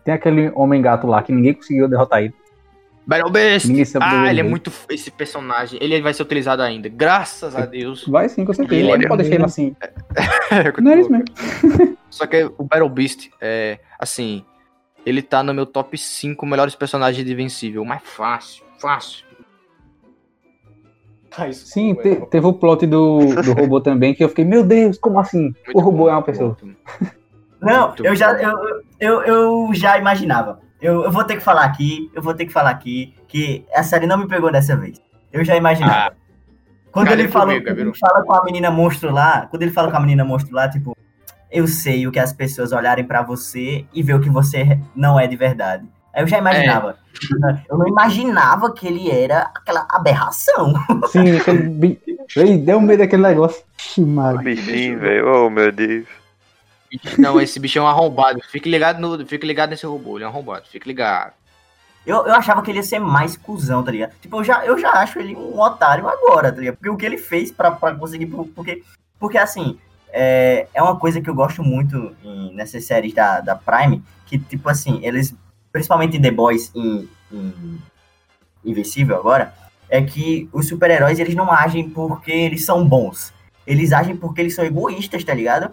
[0.05, 2.35] tem aquele homem-gato lá que ninguém conseguiu derrotar ele.
[3.07, 3.67] Battle Beast!
[3.67, 4.71] Ninguém sabe do Ah, ele é muito.
[4.89, 5.79] Esse personagem.
[5.83, 6.89] Ele vai ser utilizado ainda.
[6.89, 8.07] Graças a Deus.
[8.07, 8.81] Vai sim, com certeza.
[8.81, 9.75] Ele Ele é pode deixar ele assim.
[10.79, 11.25] Não Não é isso mesmo.
[12.11, 14.45] Só que o Battle Beast, é, assim,
[15.05, 17.85] ele tá no meu top 5 melhores personagens de Invencível.
[17.85, 19.25] Mais fácil, fácil.
[21.53, 25.19] Sim, te- teve o plot do, do robô também, que eu fiquei, meu Deus, como
[25.21, 25.55] assim?
[25.65, 26.57] Muito o robô bom, é uma pessoa.
[26.61, 26.77] muito
[27.61, 30.61] Não, Muito eu já, eu, eu, eu já imaginava.
[30.81, 33.83] Eu, eu vou ter que falar aqui, eu vou ter que falar aqui, que a
[33.83, 35.01] série não me pegou dessa vez.
[35.33, 36.15] Eu já imaginava.
[36.93, 39.73] quando cara, ele falou, comigo, quando ele fala com a menina monstro lá, quando ele
[39.73, 40.97] fala com a menina monstro lá, tipo,
[41.51, 45.19] eu sei o que as pessoas olharem pra você e ver o que você não
[45.19, 45.87] é de verdade.
[46.13, 46.97] Aí eu já imaginava.
[47.69, 50.75] Eu não imaginava que ele era aquela aberração.
[51.09, 52.01] Sim, aquele.
[52.37, 53.63] Ei, deu medo daquele negócio.
[53.79, 54.41] Ixi, Maria.
[54.41, 55.29] Bichinho, velho.
[55.29, 56.07] Oh, meu Deus.
[57.19, 58.41] Não, esse bicho é um arrombado.
[58.51, 60.67] Fique ligado, no, fique ligado nesse robô, ele é um arrombado.
[60.67, 61.33] Fique ligado.
[62.07, 64.13] Eu, eu achava que ele ia ser mais cuzão, tá ligado?
[64.21, 66.77] Tipo, eu já, eu já acho ele um otário agora, tá ligado?
[66.77, 68.27] Porque o que ele fez pra, pra conseguir.
[68.27, 68.83] Porque,
[69.19, 73.55] porque assim, é, é uma coisa que eu gosto muito em- nessas séries da, da
[73.55, 75.35] Prime, que, tipo assim, eles,
[75.71, 77.79] principalmente em The Boys em, em
[78.65, 79.55] Invencível agora,
[79.89, 83.33] é que os super-heróis eles não agem porque eles são bons.
[83.67, 85.71] Eles agem porque eles são egoístas, tá ligado?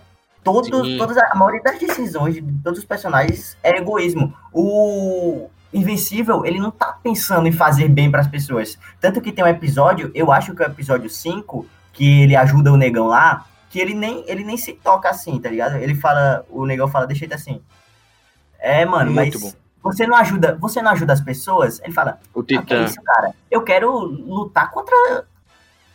[0.47, 0.97] Todos, Sim.
[0.97, 4.33] todas, a maioria das decisões de todos os personagens é egoísmo.
[4.53, 8.79] O Invencível, ele não tá pensando em fazer bem pras pessoas.
[9.01, 12.71] Tanto que tem um episódio, eu acho que é o episódio 5, que ele ajuda
[12.71, 15.75] o negão lá, que ele nem, ele nem se toca assim, tá ligado?
[15.75, 17.61] Ele fala, o negão fala, deixa ele assim.
[18.57, 19.51] É, mano, Muito mas bom.
[19.83, 21.81] você não ajuda, você não ajuda as pessoas?
[21.83, 23.33] Ele fala, O ah, que é isso, cara?
[23.51, 25.25] Eu quero lutar contra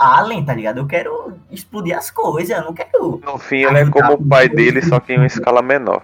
[0.02, 0.78] Alien, tá ligado?
[0.78, 3.20] Eu quero explodir as coisas, eu não quero.
[3.24, 6.02] No fim, ele é como o pai dele, só que em uma escala menor.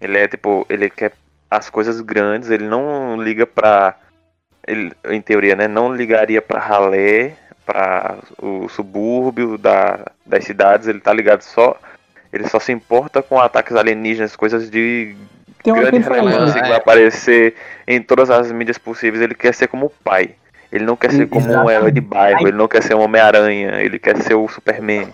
[0.00, 1.12] Ele é tipo, ele quer
[1.50, 3.96] as coisas grandes, ele não liga pra.
[4.66, 5.68] Ele, em teoria, né?
[5.68, 11.76] Não ligaria pra ralé, pra o subúrbio da, das cidades, ele tá ligado só.
[12.32, 15.14] Ele só se importa com ataques alienígenas, coisas de
[15.62, 16.62] Tem grande relevância né?
[16.62, 17.54] que vai aparecer
[17.86, 19.22] em todas as mídias possíveis.
[19.22, 20.34] Ele quer ser como o pai.
[20.74, 21.76] Ele não quer ser como um Exatamente.
[21.76, 25.06] herói de bairro, ele não quer ser um Homem-Aranha, ele quer ser o Superman.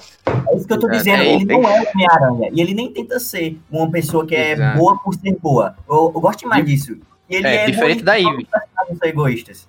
[0.50, 2.48] É isso que eu tô É, dizendo, é, ele tem- não é Homem-Aranha.
[2.50, 4.78] E ele nem tenta ser uma pessoa que é Exato.
[4.78, 5.76] boa por ser boa.
[5.86, 6.96] Eu, eu gosto mais disso.
[7.28, 8.46] E ele É, é, diferente da Ivy.
[9.04, 9.68] egoístas.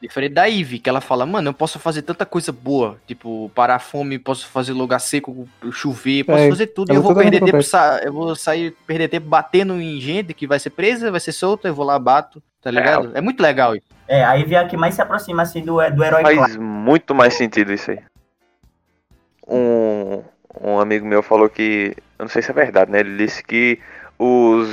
[0.00, 2.98] Diferente da Ivy, que ela fala, mano, eu posso fazer tanta coisa boa.
[3.06, 6.90] Tipo, parar a fome, posso fazer lugar seco, chover, posso É, fazer tudo.
[6.90, 10.32] E ela eu vou perder tempo, sa- eu vou sair, perder tempo batendo em gente
[10.34, 13.10] que vai ser presa, vai ser solta, eu vou lá, bato, tá ligado?
[13.12, 13.86] É, muito legal isso.
[14.06, 16.62] É, a Ivy é a que mais se aproxima assim do, do herói Faz clássico.
[16.62, 17.98] muito mais sentido isso aí.
[19.46, 20.22] Um,
[20.60, 21.96] um amigo meu falou que.
[22.18, 23.00] Eu não sei se é verdade, né?
[23.00, 23.78] Ele disse que
[24.18, 24.68] os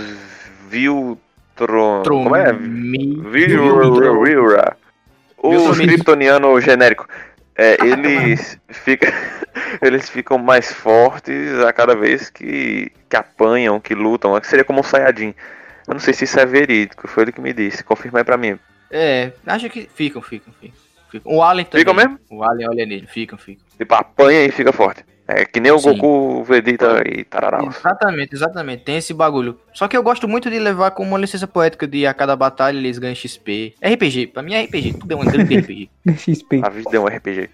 [0.69, 2.03] Viltron.
[2.03, 2.51] Como é?
[2.53, 3.15] Mi-.
[5.49, 5.85] Viltromitos.
[5.87, 7.07] kryptoniano genérico.
[7.57, 9.11] É, eles ficam.
[9.81, 14.39] Eles ficam mais fortes a cada vez que, que apanham, que lutam.
[14.39, 15.33] Que seria como um Saiyajin.
[15.87, 17.83] Eu não sei se isso é verídico, foi ele que me disse.
[17.83, 18.59] Confirma aí pra mim.
[18.91, 20.77] É, acho que ficam, ficam, ficam.
[21.09, 21.31] ficam.
[21.31, 21.79] O Alien também.
[21.81, 22.19] Ficam mesmo?
[22.29, 23.65] O Alien olha nele, ficam, ficam.
[23.77, 25.05] Tipo, apanha e fica forte.
[25.27, 25.93] É que nem o Sim.
[25.93, 26.07] Goku,
[26.39, 27.67] o Vegeta e tararau.
[27.67, 28.83] Exatamente, exatamente.
[28.83, 29.59] Tem esse bagulho.
[29.73, 32.77] Só que eu gosto muito de levar como uma licença poética de a cada batalha
[32.77, 33.73] eles ganham XP.
[33.83, 35.89] RPG, pra mim é RPG, tudo é um grande RPG.
[36.15, 36.61] XP.
[36.63, 37.49] A vida é um RPG.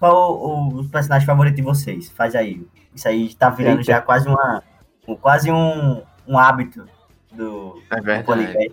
[0.00, 2.08] Qual o, o personagem favorito de vocês?
[2.10, 2.62] Faz aí.
[2.94, 3.92] Isso aí tá virando Eita.
[3.92, 4.62] já quase uma.
[5.06, 6.86] um- quase um, um hábito
[7.32, 8.72] do, É do podcast.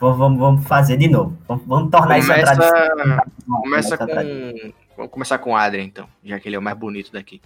[0.00, 1.36] Vamos, vamos, vamos fazer de novo.
[1.48, 3.18] Vamos, vamos tornar isso uma Começa, tradição.
[3.46, 4.72] começa Essa tradição.
[4.98, 7.40] Vamos começar com o Adrian então, já que ele é o mais bonito daqui.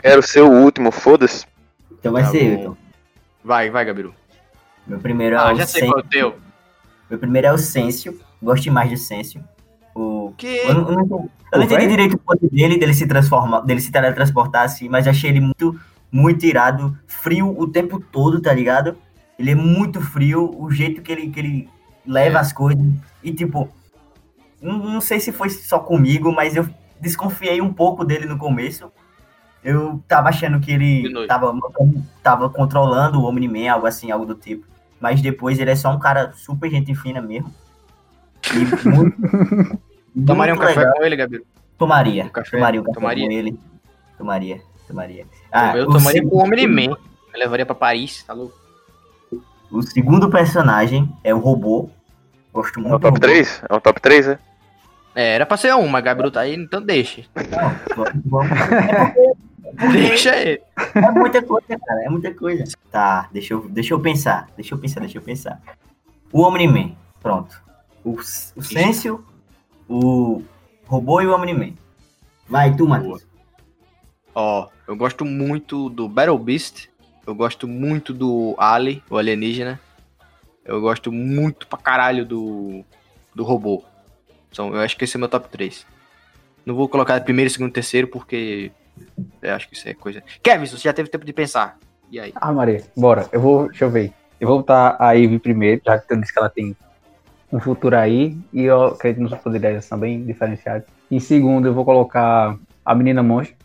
[0.00, 1.44] Quero ser o último, foda-se.
[1.92, 2.54] Então vai Tá ser eu.
[2.58, 2.76] Então.
[3.44, 4.14] Vai, vai, Gabiru.
[4.86, 6.36] Meu primeiro é Ah, o já sei Sen- qual é o teu.
[7.10, 8.18] Meu primeiro é o Sensio.
[8.42, 9.44] Gosto demais do Sensio.
[9.94, 10.32] O...
[10.38, 10.46] Que.
[10.46, 11.04] Eu, não- eu não
[11.52, 14.88] eu não O entendi direito o poder dele, dele se transformar, dele se teletransportar assim,
[14.88, 15.78] mas achei ele muito,
[16.10, 18.96] muito irado, frio o tempo todo, tá ligado?
[19.38, 21.68] Ele é muito frio, o jeito que ele, que ele
[22.06, 22.40] leva É.
[22.40, 22.82] as coisas.
[23.22, 23.68] E tipo,
[24.60, 26.66] não, não sei se foi só comigo, mas eu
[27.00, 28.90] desconfiei um pouco dele no começo.
[29.62, 31.54] Eu tava achando que ele tava,
[32.22, 34.66] tava controlando o Omni-Man, algo assim, algo do tipo.
[35.00, 37.52] Mas depois ele é só um cara super gente fina mesmo.
[38.52, 39.16] E muito,
[40.26, 40.94] Tomaria um muito café legal.
[40.96, 41.46] com ele, Gabiru?
[41.78, 42.24] Tomaria.
[42.24, 42.50] Um café?
[42.58, 43.26] Tomaria um café Tomaria?
[43.26, 43.58] com ele.
[44.18, 44.60] Tomaria.
[44.86, 45.26] Tomaria.
[45.50, 46.94] Ah, eu o tomaria seg- com o Omni-Man.
[47.32, 48.54] Eu levaria pra Paris, tá louco?
[49.70, 51.88] O segundo personagem é o robô.
[52.52, 53.20] Gosto É muito um do top robô.
[53.26, 53.62] 3?
[53.68, 54.38] É um top 3, né?
[55.14, 57.22] É, era pra ser um, mas Gabiru tá aí, então deixa.
[57.34, 58.50] Não, vamos-
[59.92, 60.60] Deixa ele.
[60.94, 62.04] é muita coisa, cara.
[62.04, 62.64] É muita coisa.
[62.92, 64.46] Tá, deixa eu, deixa eu pensar.
[64.56, 65.60] Deixa eu pensar, deixa eu pensar.
[66.32, 66.92] O Omni-Man.
[67.20, 67.60] Pronto.
[68.04, 69.24] O, o Sensio,
[69.88, 70.42] o
[70.86, 71.72] robô e o Omni-Man.
[72.48, 73.26] Vai, tu, Matheus.
[74.34, 76.88] Ó, eu gosto muito do Battle Beast.
[77.26, 79.80] Eu gosto muito do Ali, o alienígena.
[80.64, 82.84] Eu gosto muito pra caralho do,
[83.34, 83.82] do robô.
[84.54, 85.84] Então, eu acho que esse é meu top 3.
[86.64, 88.70] Não vou colocar primeiro, segundo, terceiro, porque
[89.42, 90.22] eu acho que isso é coisa.
[90.40, 91.76] Kevin, você já teve tempo de pensar.
[92.08, 92.32] E aí?
[92.36, 93.28] Ah, Maria, bora.
[93.32, 94.12] Eu vou, deixa eu ver.
[94.40, 96.76] Eu vou botar a Ivy primeiro, já que tu disse que ela tem
[97.52, 98.38] um futuro aí.
[98.52, 100.86] E eu acredito nos poderes são bem diferenciados.
[101.10, 103.56] Em segundo, eu vou colocar a menina monstro.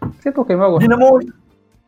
[0.00, 0.82] Não sei porquê, mas eu gosto.
[0.82, 1.20] Dinamo.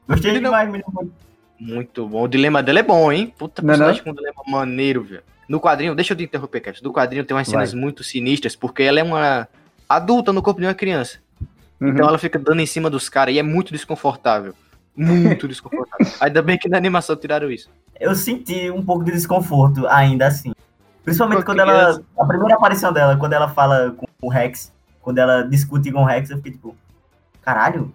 [0.08, 0.46] Gostei Dinamo.
[0.46, 0.84] demais, menino.
[0.92, 1.14] monstro.
[1.60, 2.24] Muito bom.
[2.24, 3.32] O dilema dele é bom, hein?
[3.38, 5.22] Puta, Não é personagem com dilema maneiro, velho.
[5.50, 6.78] No quadrinho, deixa eu te interromper, Kevin.
[6.80, 7.66] No quadrinho tem umas Vai.
[7.66, 9.48] cenas muito sinistras, porque ela é uma
[9.88, 11.18] adulta no corpo de uma criança.
[11.80, 11.88] Uhum.
[11.88, 14.54] Então ela fica dando em cima dos caras e é muito desconfortável.
[14.94, 16.06] Muito desconfortável.
[16.20, 17.68] Ainda bem que na animação tiraram isso.
[17.98, 20.52] eu senti um pouco de desconforto ainda assim.
[21.02, 22.00] Principalmente quando ela.
[22.16, 26.04] A primeira aparição dela, quando ela fala com o Rex, quando ela discute com o
[26.04, 26.76] Rex, eu fiquei tipo,
[27.42, 27.92] caralho,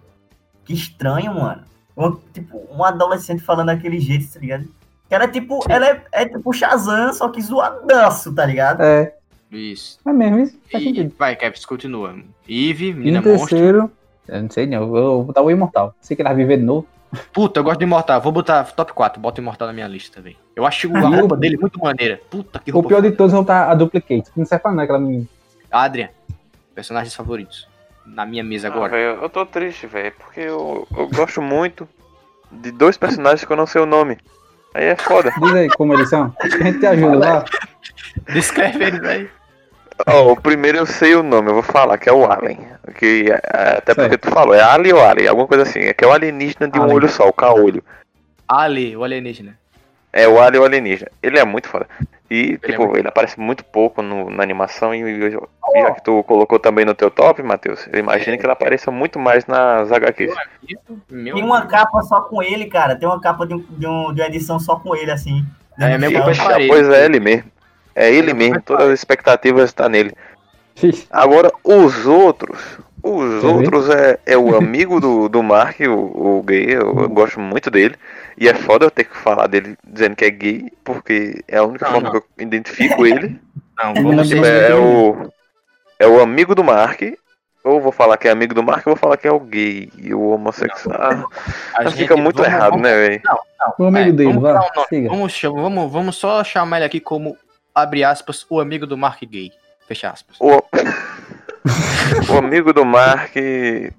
[0.62, 1.62] que estranho, mano.
[1.96, 4.68] Uma, tipo, um adolescente falando daquele jeito, tá ligado?
[5.08, 8.82] Que Ela é tipo, ela é, é tipo Shazam, só que zoadaço, tá ligado?
[8.82, 9.14] É,
[9.52, 9.98] Isso.
[10.06, 10.58] é mesmo isso.
[10.70, 11.14] Faz E, sentido.
[11.18, 12.16] vai, Kevin, continua.
[12.48, 13.48] Eve, menina monstro.
[13.48, 13.90] terceiro,
[14.28, 15.94] eu não sei não, eu vou botar o Imortal.
[16.00, 16.86] Sei que ele vai viver de novo.
[17.32, 18.20] Puta, eu gosto de Imortal.
[18.20, 19.20] Vou botar top 4.
[19.20, 20.36] Bota o Imortal na minha lista também.
[20.56, 22.20] Eu acho a Ah, roupa dele muito maneira.
[22.28, 22.88] Puta que O roupa.
[22.88, 24.28] pior de todos é botar a Duplicate.
[24.36, 25.24] Não serve pra nada aquela menina.
[25.70, 26.08] Adrian,
[26.74, 27.68] personagens favoritos.
[28.04, 28.90] Na minha mesa Ah, agora.
[28.90, 31.88] velho, eu tô triste, velho, porque eu, eu gosto muito
[32.50, 34.18] de dois personagens que eu não sei o nome.
[34.76, 35.32] Aí é foda.
[35.40, 36.34] Diz aí como eles são.
[36.38, 37.44] A gente te ajuda lá.
[38.30, 39.30] Descreve eles aí.
[40.06, 42.58] Ó, o primeiro eu sei o nome, eu vou falar, que é o Alien.
[42.94, 45.80] Que, é, até porque tu falou, é Ali ou Ali, alguma coisa assim.
[45.80, 46.96] É que é o alienígena de um Alien.
[46.96, 47.82] olho só, o caolho.
[48.46, 49.58] Ali, o alienígena.
[50.16, 51.10] É o Alien alienígena.
[51.22, 51.86] Ele é muito foda.
[52.30, 56.02] E, é tipo, muito- ele aparece muito pouco no- na animação e, e já que
[56.02, 59.92] tu colocou também no teu top, Matheus, eu imagino que ele apareça muito mais nas
[59.92, 60.34] HQs.
[61.08, 62.96] Tem uma capa só com ele, cara.
[62.96, 65.44] Tem uma capa de, um, de, um- de uma edição só com ele, assim.
[65.78, 66.14] É, de
[66.48, 66.68] parede.
[66.68, 67.50] Pois é, ele mesmo.
[67.94, 70.12] É ele mesmo, todas as expectativas estão nele.
[70.82, 72.78] Ixi, Agora, os outros.
[73.14, 73.54] Os Quer ver?
[73.54, 77.70] outros é, é o amigo do, do Mark, o, o gay, eu, eu gosto muito
[77.70, 77.94] dele.
[78.38, 81.64] E é foda eu ter que falar dele dizendo que é gay, porque é a
[81.64, 82.20] única Não, forma não.
[82.20, 83.38] que eu identifico ele.
[83.78, 85.32] Não, Não, vamos Tipo, não, é, é o,
[86.00, 87.00] é o amigo do Mark.
[87.64, 89.90] Ou vou falar que é amigo do Mark, ou vou falar que é o gay
[89.98, 91.10] e o homossexual.
[91.10, 91.26] a
[91.78, 93.22] Mas gente- fica muito vamos- errado, vamos- né, velho?
[93.76, 94.44] o amigo É, dele, vamos
[94.78, 95.08] um siga.
[95.08, 97.36] Vamos, chamar- vamos, vamos só chamar ele aqui como,
[97.74, 99.50] abre aspas, o amigo do Mark Gay.
[99.88, 100.36] Fecha aspas.
[100.40, 100.62] O,
[102.32, 103.32] o amigo do Mark.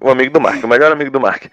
[0.00, 1.44] O amigo do Mark, o melhor amigo do Mark.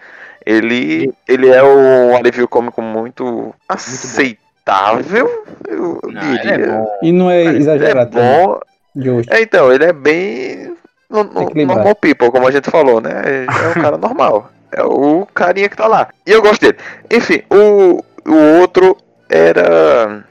[0.45, 6.53] Ele, ele é um alívio cômico muito aceitável, eu Não, diria.
[6.53, 6.85] ele é.
[7.01, 8.11] E não é é exagerado.
[8.11, 9.21] também, bom.
[9.29, 10.75] É, então, ele é bem.
[11.09, 11.65] no- no-.
[11.65, 13.11] Normal people, como a gente falou, né?
[13.47, 14.51] É um cara normal.
[14.71, 16.09] É o carinha que tá lá.
[16.25, 16.77] E eu gosto dele.
[17.11, 18.95] Enfim, o, o outro
[19.29, 20.23] era.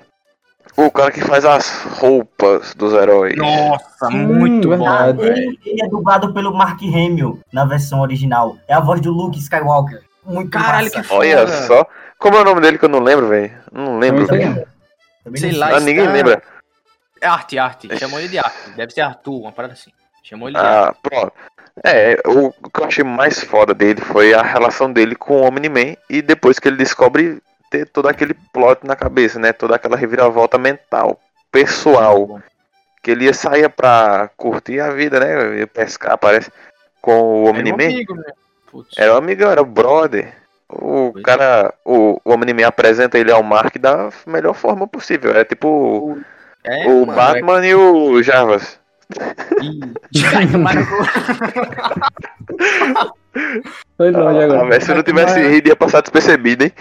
[0.77, 3.37] O cara que faz as roupas dos heróis.
[3.37, 5.19] Nossa, Hum, muito bom, verdade.
[5.19, 5.37] velho.
[5.37, 8.57] Ele, ele é dublado pelo Mark Hamill na versão original.
[8.67, 10.03] É a voz do Luke Skywalker.
[10.25, 11.03] Muito Caralho, massa.
[11.03, 11.21] que foda.
[11.21, 11.87] Olha só.
[12.19, 13.53] Como é o nome dele que eu não lembro, velho?
[13.73, 14.27] Não lembro.
[14.27, 14.65] Também sei.
[15.23, 16.43] Também Sei lá, Ah, ninguém está- lembra.
[17.21, 17.99] É arte, arte.
[17.99, 18.71] Chamou ele de arte.
[18.77, 19.91] Deve ser Arthur, uma parada assim.
[20.23, 20.99] Chamou ele de Ah, arte.
[21.03, 21.33] pronto.
[21.85, 25.97] É, o que eu achei mais foda dele foi a relação dele com o Omni-Man
[26.11, 27.41] e depois que ele descobre
[27.75, 29.53] ter todo aquele plot na cabeça, né?
[29.53, 31.19] Toda aquela reviravolta mental,
[31.51, 32.41] pessoal.
[33.03, 35.59] Que ele ia sair pra curtir a vida, né?
[35.59, 36.51] Ia pescar, parece,
[37.03, 37.85] com o Era um Omni-Man.
[37.85, 38.25] amigo, né?
[38.71, 38.97] Putz.
[38.97, 40.33] Era o amigão, era o brother.
[40.69, 41.23] O Pois é.
[41.23, 45.35] cara, o, o Omni-Man apresenta ele ao Mark da melhor forma possível.
[45.37, 46.19] É tipo
[46.65, 48.79] É, o mano, Batman e o Jarvis.
[49.15, 50.47] É...
[53.97, 54.69] Foi longe Ah, agora.
[54.69, 56.73] velho, se eu não tivesse rido, ia passar despercebido, hein?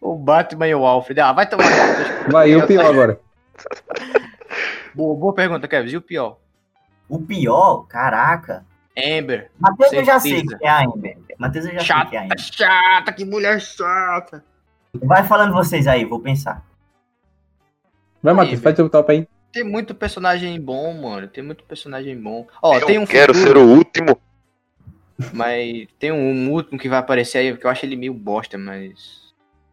[0.00, 1.20] O Batman e o Alfred.
[1.20, 1.64] Ah, vai tomar.
[2.30, 3.20] Vai, e o pior agora?
[4.94, 5.90] Boa, boa pergunta, Kevin.
[5.90, 6.38] E o pior?
[7.08, 8.64] O pior, caraca.
[8.96, 9.48] Amber.
[9.56, 11.16] Matheus eu já sei que é a Amber.
[11.38, 12.38] Matheus eu já sei que é a Chata, Amber.
[12.40, 14.44] chata, que mulher chata.
[14.92, 16.66] Vai falando vocês aí, vou pensar.
[18.20, 19.28] Vai, Matheus, faz teu top aí.
[19.52, 21.28] Tem muito personagem bom, mano.
[21.28, 22.46] Tem muito personagem bom.
[22.60, 24.20] Ó, eu tem um quero futuro, ser o último.
[25.32, 29.27] Mas tem um último que vai aparecer aí, que eu acho ele meio bosta, mas.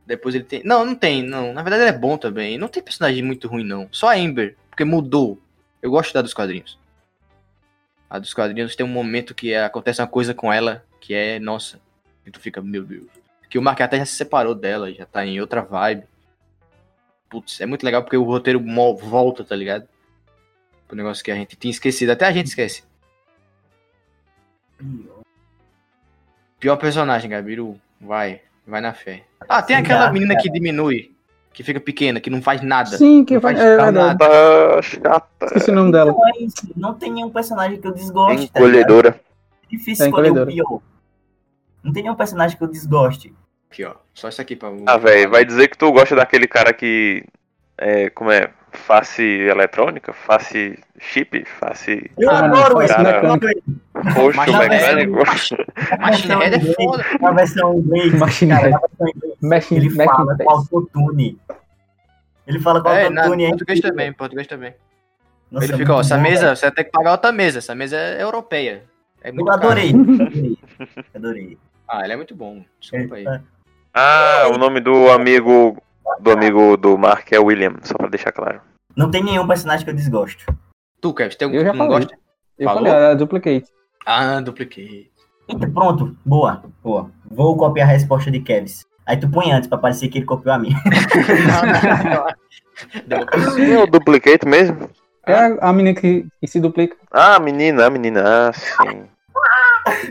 [0.06, 0.62] Depois ele tem.
[0.64, 1.54] Não, não tem, não.
[1.54, 2.58] Na verdade ele é bom também.
[2.58, 3.88] Não tem personagem muito ruim, não.
[3.92, 5.42] Só a Amber, porque mudou.
[5.82, 6.78] Eu gosto da dos quadrinhos.
[8.10, 11.40] A dos quadrinhos tem um momento que é- acontece uma coisa com ela que é,
[11.40, 11.80] nossa.
[12.26, 13.08] E tu fica, meu Deus.
[13.50, 16.04] Que o Mark até já se separou dela, já tá em outra vibe.
[17.30, 18.64] Putz, é muito legal porque o roteiro
[18.98, 19.88] volta, tá ligado?
[20.92, 22.12] O negócio que a gente tinha esquecido.
[22.12, 22.84] Até a gente esquece.
[26.60, 27.80] Pior personagem, Gabiru.
[28.00, 28.42] Vai.
[28.66, 29.24] Vai na fé.
[29.48, 31.12] Ah, tem aquela Dá, menina que diminui.
[31.54, 32.98] Que fica pequena, que não faz nada.
[32.98, 33.58] Sim, que Não faz.
[33.58, 34.18] faz É nada.
[34.18, 35.46] Tá chata.
[35.46, 36.14] Esqueci o nome dela.
[36.18, 38.50] Mas não tem nenhum personagem que eu desgoste.
[38.52, 38.60] tá?
[38.60, 39.20] Encolhedora.
[39.64, 40.82] É difícil É escolher o pior.
[41.84, 43.34] Não tem nenhum personagem que eu desgoste.
[43.72, 43.94] Aqui, ó.
[44.14, 47.24] Só isso aqui pra Ah, velho, vai dizer que tu gosta daquele cara que.
[47.78, 48.50] É, como é?
[48.76, 50.14] Face eletrônica?
[50.14, 51.46] Face chip?
[51.46, 53.28] Face Eu Ah, adoro eu mecânico.
[54.14, 55.18] roxo mecânico?
[56.00, 57.06] Machine Head é inglês- foda.
[57.20, 58.76] Na versão inglês, Machine Head.
[59.72, 61.38] ele fala em com autotune.
[62.48, 63.50] Ele fala com É, autotune, hein?
[63.52, 64.74] português também, português também.
[65.52, 67.60] Nossa, ele é fica, ó, essa mesa, você vai ter que pagar outra mesa.
[67.60, 68.84] Essa mesa é europeia.
[69.22, 69.90] É muito Eu adorei.
[69.96, 70.58] Adorei.
[71.16, 71.58] Adorei.
[71.88, 72.64] Ah, ele é muito bom.
[72.80, 73.26] Desculpa aí.
[73.94, 75.82] Ah, o nome do amigo.
[76.20, 78.62] Do amigo do Mark é William, só pra deixar claro.
[78.96, 80.46] Não tem nenhum personagem que eu desgosto.
[81.02, 82.00] Tu, Kevin, tem algum Eu que já não falei.
[82.08, 82.18] gosta?
[82.58, 82.86] Eu Falou?
[82.86, 83.66] falei, a duplicate.
[84.06, 85.10] Ah, dupliquei.
[85.48, 86.16] Eita, pronto.
[86.26, 86.64] Boa.
[86.84, 87.12] Boa.
[87.30, 88.86] Vou copiar a resposta de Kevs.
[89.06, 90.76] Aí tu põe antes pra parecer que ele copiou a minha.
[93.06, 93.26] Deu-
[93.60, 94.90] E o duplicate mesmo?
[95.28, 96.96] É a, a menina que, que se duplica.
[97.12, 99.04] Ah, a menina, a menina, ah, sim.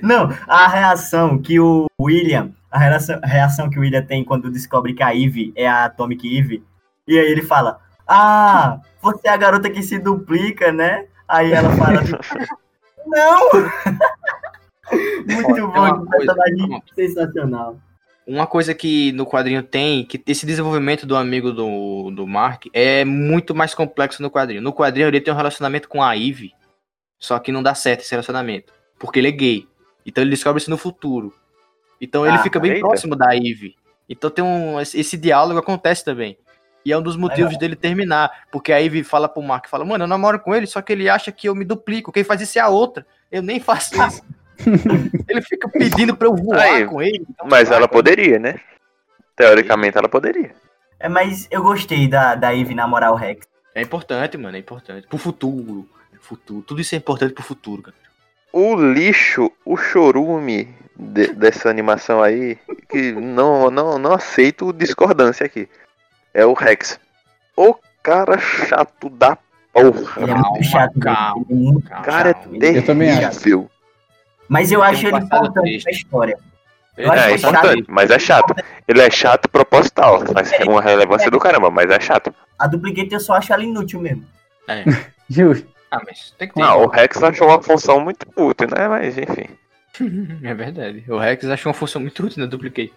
[0.03, 4.51] Não, a reação que o William, a reação, a reação que o William tem quando
[4.51, 6.65] descobre que a Eve é a Atomic Eve,
[7.07, 11.07] e aí ele fala: Ah, você é a garota que se duplica, né?
[11.29, 12.03] Aí ela fala:
[13.07, 13.49] Não!
[15.25, 17.79] Muito bom, uma que coisa, personagem sensacional.
[18.27, 23.05] Uma coisa que no quadrinho tem, que esse desenvolvimento do amigo do, do Mark é
[23.05, 24.63] muito mais complexo no quadrinho.
[24.63, 26.53] No quadrinho ele tem um relacionamento com a Eve
[27.19, 28.73] Só que não dá certo esse relacionamento.
[28.99, 29.69] Porque ele é gay.
[30.07, 31.35] Então ele descobre isso no futuro.
[32.01, 32.87] Então ele Ah, fica bem eita.
[32.87, 33.75] próximo da Eve.
[34.09, 34.81] Então tem um.
[34.81, 36.37] Esse diálogo acontece também.
[36.85, 38.31] E é um dos motivos dele terminar.
[38.51, 41.09] Porque a Ivy fala pro Mark, fala, mano, eu namoro com ele, só que ele
[41.09, 42.13] acha que eu me duplico.
[42.13, 43.07] Quem faz isso é a outra.
[43.33, 44.23] Eu nem faço isso.
[45.29, 47.25] ele fica pedindo pra eu voar Aí, com ele.
[47.29, 48.61] então Mas ela poderia, né?
[49.35, 50.55] Teoricamente ela poderia.
[51.01, 53.47] É, mas eu gostei da, da Eve namorar o Rex.
[53.75, 55.07] É importante, mano, é importante.
[55.07, 55.89] Pro futuro.
[56.21, 56.63] Futuro.
[56.63, 57.97] Tudo isso é importante pro futuro, cara.
[58.53, 65.69] O lixo, o chorume de- dessa animação aí, que não, não, não aceito discordância aqui.
[66.33, 66.99] É o Rex.
[67.57, 69.37] O cara chato da
[69.73, 70.23] porra.
[70.23, 70.99] Ele é muito chato.
[71.01, 72.05] calma, é calma.
[72.05, 73.41] cara é acho.
[73.41, 73.71] terrível.
[74.49, 76.39] Mas eu acho tem ele importante pra história.
[76.97, 77.51] Eu É, é é chato.
[77.57, 78.55] importante, mas é chato.
[78.87, 82.33] Ele é chato proposital, mas é uma relevância do caramba, mas é chato.
[82.59, 84.25] A duplicate eu só acho ela inútil mesmo.
[84.69, 84.85] É.
[85.29, 85.67] Justo.
[85.91, 86.61] Ah, mas tem que ter.
[86.61, 88.87] Não, o Rex achou uma função muito útil, né?
[88.89, 89.47] Mas enfim.
[90.43, 91.05] É verdade.
[91.09, 92.93] O Rex achou uma função muito útil na Duplicate.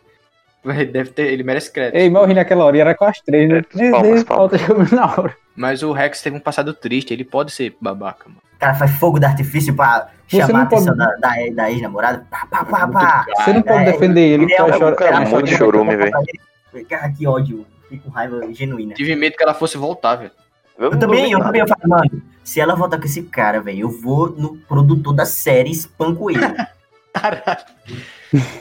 [0.65, 1.95] Ele deve ter, ele merece crédito.
[1.95, 3.61] Ei, morri naquela hora e era com as três, né?
[3.77, 4.61] É, palmas, palmas.
[4.61, 5.35] falta na hora.
[5.55, 8.41] Mas o Rex teve um passado triste, ele pode ser babaca, mano.
[8.55, 11.33] O cara faz fogo de artifício pra Você chamar a não pode- atenção da, da,
[11.53, 12.25] da ex-namorada.
[12.29, 13.25] Pá, pá, pá, pá.
[13.37, 15.95] Você não pode é, defender ele, ele é um- chora- cara mas muito chora- chorume,
[15.95, 16.11] velho.
[16.89, 17.65] Cara, que ódio.
[17.83, 18.93] Fiquei com raiva genuína.
[18.95, 20.31] Tive medo que ela fosse voltar, velho.
[20.77, 21.61] Eu não também, eu também.
[21.61, 25.25] Eu falei, mano, se ela voltar com esse cara, velho, eu vou no produtor da
[25.25, 26.39] série e espanco ele.
[27.22, 27.65] Caralho.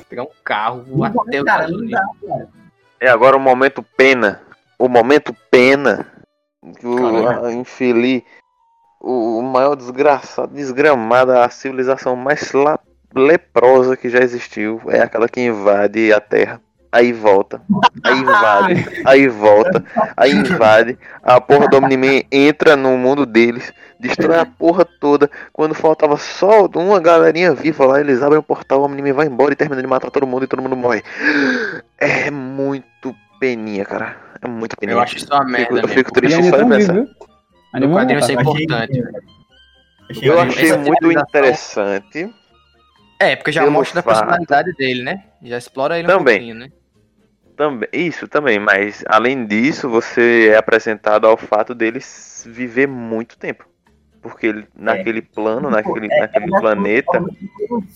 [0.08, 1.90] Pegar um carro até o cara, Unidos.
[1.90, 2.48] dá, cara.
[3.00, 4.42] É agora o momento pena.
[4.78, 6.06] O momento pena.
[6.80, 8.22] Que o infeliz,
[9.00, 12.78] o, o maior desgraçado, desgramada, a civilização mais la-
[13.14, 16.60] leprosa que já existiu é aquela que invade a Terra.
[16.92, 17.60] Aí volta,
[18.02, 19.84] aí invade, aí volta,
[20.16, 20.98] aí invade.
[21.22, 25.30] A porra do Omni-Man entra no mundo deles, destrói a porra toda.
[25.52, 29.52] Quando faltava só uma galerinha viva lá, eles abrem o portal, o Omni-Man vai embora
[29.52, 31.02] e termina de matar todo mundo e todo mundo morre.
[31.98, 34.16] É muito peninha, cara.
[34.40, 34.96] É muito peninha.
[34.96, 35.88] Eu acho isso uma Fico- merda eu mesmo.
[35.88, 36.94] fico E triste ainda só de pensar.
[36.94, 39.02] No vão quadrinho isso é importante.
[40.22, 42.34] Eu achei muito finalização- interessante.
[43.18, 45.24] É, porque já mostra a personalidade dele, né?
[45.46, 46.36] Já explora ele um Também.
[46.38, 46.68] pouquinho, né?
[47.56, 52.00] Também, isso também, mas além disso, você é apresentado ao fato dele
[52.44, 53.64] viver muito tempo.
[54.20, 57.24] Porque ele, naquele plano, naquele, É, naquele é, planeta,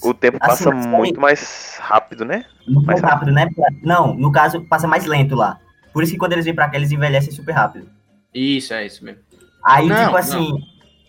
[0.02, 2.44] o tempo Assim, passa muito mais rápido, né?
[2.66, 3.48] Muito Mais rápido, né?
[3.82, 5.58] Não, no caso, passa mais lento lá.
[5.92, 7.88] Por isso que quando eles vêm pra cá, eles envelhecem super rápido.
[8.32, 9.20] Isso, é isso mesmo.
[9.64, 10.16] Aí, Não, tipo não.
[10.16, 10.50] assim,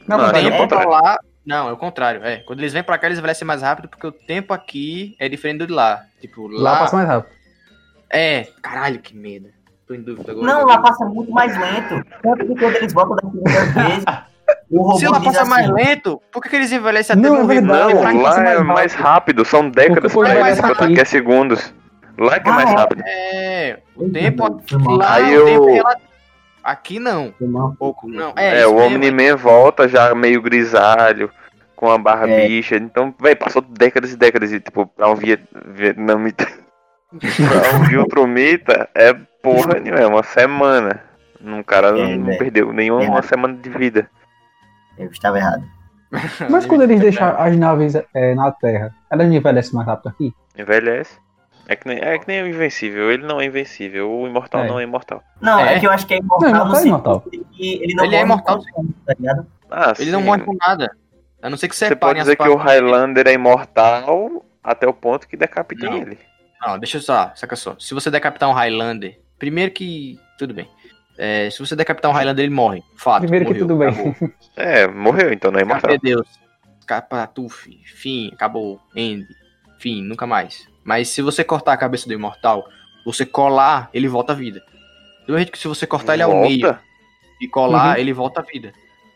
[0.08, 1.20] Não, Não, mas O é pra lá.
[1.46, 2.24] Não, é o contrário.
[2.24, 2.38] É.
[2.38, 5.60] Quando eles vêm pra cá, eles envelhecem mais rápido, porque o tempo aqui é diferente
[5.60, 6.04] do de lá.
[6.20, 6.80] Tipo, lá lá.
[6.80, 7.32] passa mais rápido.
[8.10, 9.50] É, caralho, que medo.
[9.88, 10.46] Tô em dúvida agora.
[10.48, 12.06] não, lá passa muito mais lento.
[12.22, 14.04] Tanto que quando eles voltam da segunda vez,
[14.70, 17.42] o Se lá passa assim, mais lento, por que, que eles envelhecem até Não, é
[17.42, 17.62] morrer?
[17.62, 17.94] verdade.
[17.94, 19.44] Não, que lá é mais mais rápido?
[19.44, 21.74] são décadas pra eles, enquanto aqui é segundos.
[22.20, 22.76] Lá é que é mais Ah, é?
[22.76, 23.04] rápido.
[23.06, 24.44] É, o tempo
[24.80, 24.96] mal.
[24.98, 25.96] lá, Aí o tempo eu- rela-
[26.64, 27.34] Aqui não.
[27.41, 27.76] Mal.
[27.78, 28.34] Pouco, não.
[28.36, 28.78] É, É, o.
[28.78, 31.32] Omni-Man volta já meio grisalho,
[31.76, 32.47] com a barra É.
[32.47, 32.76] bicha.
[32.76, 34.51] Então, velho, passou décadas e décadas.
[34.51, 35.43] E, tipo, pra um Viet...
[35.68, 36.45] vietnamita.
[37.09, 37.20] pra
[37.80, 41.01] um Viltrumita é porra nenhuma, é uma semana.
[41.43, 42.38] Um cara É, não velho.
[42.38, 43.09] perdeu nenhuma É.
[43.09, 44.07] uma semana de vida.
[44.97, 45.64] Eu estava errado.
[46.49, 50.34] Mas quando eles deixam as naves é, na Terra, elas não envelhecem mais rápido aqui?
[50.57, 51.18] Envelhece.
[51.72, 54.67] É que, nem, é que nem o Invencível, ele não é invencível, o Imortal É.
[54.67, 55.24] não é imortal.
[55.39, 55.80] Não, é, É?
[55.80, 57.22] que eu acho que é Não, imortal imortal no é imortal.
[57.22, 59.47] que ele não Ele é imortal, com- tá ligado?
[59.69, 60.26] Ah, Ele não sim.
[60.26, 60.91] morre com nada.
[61.41, 62.55] A não ser que Você pode dizer que o.
[62.57, 65.95] Highlander é imortal até o ponto que decapita Não.
[65.97, 66.19] ele.
[66.61, 67.76] Não, deixa eu só, saca só.
[67.80, 70.19] Se você decapitar um Highlander, primeiro que.
[70.38, 70.69] Tudo bem.
[71.17, 72.84] É, se você decapitar um Highlander, ele morre.
[72.97, 73.22] Fato.
[73.22, 73.88] Primeiro que morreu, tudo bem.
[73.88, 74.30] acabou.
[74.57, 75.89] É, morreu, então não é imortal.
[75.91, 76.28] Cadê Deus?
[76.86, 79.26] Capatuf, fim, acabou, end,
[79.80, 80.67] fim, nunca mais.
[80.84, 82.67] Mas se você cortar a cabeça do imortal,
[83.05, 84.61] você colar, ele volta à vida.
[85.27, 86.47] Do jeito que se você cortar ele ao Volta?
[86.47, 86.77] meio
[87.39, 88.01] e colar, Uhum.
[88.01, 88.73] ele volta à vida.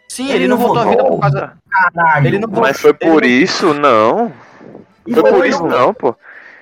[0.08, 1.54] Sim, Ele ele, não não voltou à vida por causa.
[1.70, 2.28] Caralho.
[2.28, 4.34] Ele não Mas foi Ele por não- isso, não.
[5.04, 5.80] Foi Foi, por isso, não.
[5.80, 6.16] não, pô.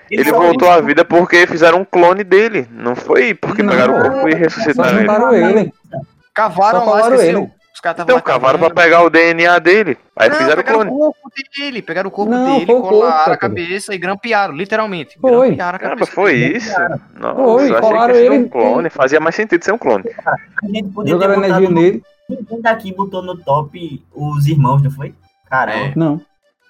[0.09, 2.67] Ele só- voltou à vida porque fizeram um clone dele.
[2.71, 5.59] Não foi porque Não, pegaram o corpo e Só ressuscitaram ele.
[5.59, 5.73] ele.
[6.33, 7.39] Cavaram Só lá, esqueceu.
[7.43, 7.51] ele.
[7.74, 9.97] Os caras estavam Então lá cavaram pra pegar o DNA dele.
[10.15, 10.91] Aí Não, fizeram o pegaram clone.
[10.91, 13.38] o corpo dele, pegaram o corpo Não, dele, foi o corpo, colaram a cara.
[13.38, 15.17] cabeça e grampearam, literalmente.
[15.19, 15.47] Foi.
[15.47, 16.57] Grampearam a Caramba, cabeça foi dele.
[16.57, 16.71] isso?
[17.19, 18.89] Nossa, Foi, eu achei que colaram ele um clone.
[18.91, 20.03] Fazia mais sentido ser um clone.
[20.63, 21.82] A gente podia ter Jogaram energia no...
[21.82, 22.03] nele.
[22.30, 25.13] Ninguém daqui botou no top os irmãos, não foi?
[25.49, 25.86] Caramba.
[25.88, 25.93] É.
[25.95, 26.21] Não.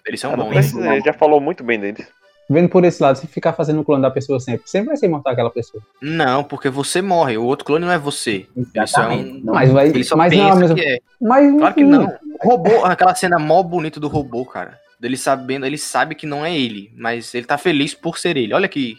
[0.06, 0.74] Eles são bons.
[0.74, 0.94] hein?
[0.94, 2.08] ele já falou muito bem deles.
[2.50, 5.06] Vendo por esse lado, se ficar fazendo o clone da pessoa sempre, sempre vai ser
[5.06, 5.82] imortal aquela pessoa.
[6.02, 7.38] Não, porque você morre.
[7.38, 8.48] O outro clone não é você.
[8.54, 8.84] São.
[8.84, 9.44] Exatamente.
[9.44, 9.88] Não, Mas vai.
[9.88, 11.00] Eles só mas não é que é.
[11.22, 12.06] Mas Claro que não.
[12.42, 14.80] O robô, aquela cena mó bonita do robô, cara.
[15.02, 18.54] Ele sabendo, ele sabe que não é ele, mas ele tá feliz por ser ele.
[18.54, 18.98] Olha que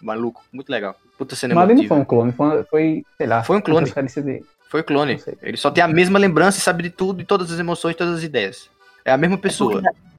[0.00, 0.96] maluco, muito legal.
[1.16, 3.42] Puta cena Mas ali não foi um clone, foi, foi sei lá.
[3.42, 3.92] Foi um clone.
[4.68, 5.20] Foi clone.
[5.42, 8.14] Ele só tem a mesma lembrança e sabe de tudo, de todas as emoções, todas
[8.14, 8.70] as ideias.
[9.04, 9.82] É a mesma pessoa.
[9.84, 10.11] É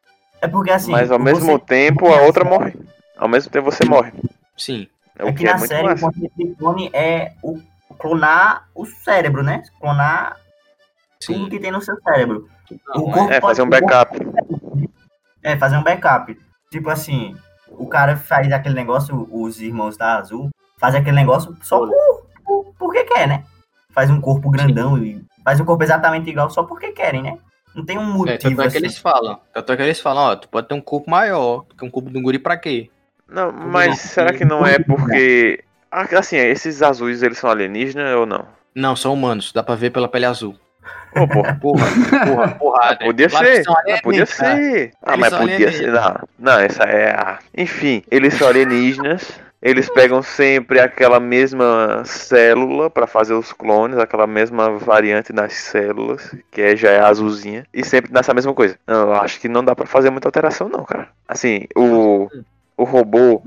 [0.47, 0.91] porque assim.
[0.91, 2.73] Mas ao mesmo você- tempo a outra morre.
[3.17, 4.11] Ao mesmo tempo você morre.
[4.57, 4.87] Sim.
[5.19, 6.05] O É que que é na muito série o massa.
[6.07, 7.59] conceito de clone é o
[7.99, 9.63] clonar o cérebro, né?
[9.79, 10.37] Clonar
[11.25, 11.49] tudo Sim.
[11.49, 12.49] que tem no seu cérebro.
[12.87, 14.17] Não, o corpo É, pode- fazer um backup.
[15.43, 16.37] É, fazer um backup.
[16.71, 17.35] Tipo assim,
[17.69, 22.73] o cara faz aquele negócio, os irmãos da Azul, faz aquele negócio só por, por,
[22.79, 23.43] porque quer, né?
[23.91, 27.37] Faz um corpo grandão e faz um corpo exatamente igual só porque querem, né?
[27.75, 28.77] Não tem um É, motivo tanto é que assim.
[28.77, 29.39] eles falam.
[29.53, 32.09] Tanto é que eles falam, ó, tu pode ter um corpo maior, que um corpo
[32.09, 32.89] de um guri pra quê?
[33.27, 35.63] Não, mas será que não é porque.
[35.91, 38.45] Ah, Assim, esses azuis eles são alienígenas ou não?
[38.75, 40.55] Não, são humanos, dá pra ver pela pele azul.
[41.15, 41.53] Ô, porra.
[41.61, 41.85] Porra,
[42.25, 42.95] porra, porra.
[42.97, 44.91] Podia Claro que ser, ah, podia ser.
[45.03, 45.91] Ah, Eles mas podia ser.
[45.91, 47.39] Não, não, essa é a.
[47.55, 49.31] Enfim, eles são alienígenas.
[49.63, 56.35] Eles pegam sempre aquela mesma célula pra fazer os clones, aquela mesma variante das células,
[56.51, 58.77] que é, já é azulzinha, e sempre nessa mesma coisa.
[58.85, 61.07] Eu acho que não dá pra fazer muita alteração, não, cara.
[61.25, 62.27] Assim, o,
[62.75, 63.41] o robô,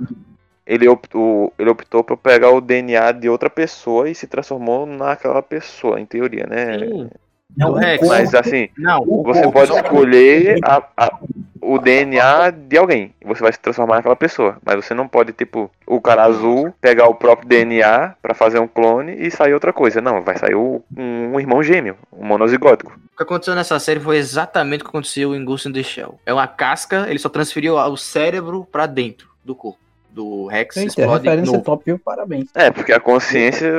[0.67, 5.43] ele optou, ele optou por pegar o DNA de outra pessoa e se transformou naquela
[5.43, 6.79] pessoa, em teoria, né?
[6.79, 7.11] Sim.
[7.57, 7.99] Não, do o Rex.
[8.01, 11.19] corpo- Mas assim, Não, você corpo, pode escolher a- a-
[11.61, 13.13] o DNA de alguém.
[13.25, 14.57] Você vai se transformar naquela pessoa.
[14.65, 18.69] Mas você não pode, tipo, o cara azul pegar o próprio DNA pra fazer um
[18.69, 20.01] clone e sair outra coisa.
[20.01, 22.93] Não, vai sair um, um irmão gêmeo, um monozigótico.
[23.15, 26.21] O que aconteceu nessa série foi exatamente o que aconteceu em Ghost in the Shell.
[26.27, 29.79] É uma casca, ele só transferiu o cérebro pra dentro do corpo.
[30.17, 31.63] Do Rex Eita, explode referência novo.
[31.65, 31.99] top, viu?
[31.99, 32.49] Parabéns.
[32.55, 33.71] É, porque a consciência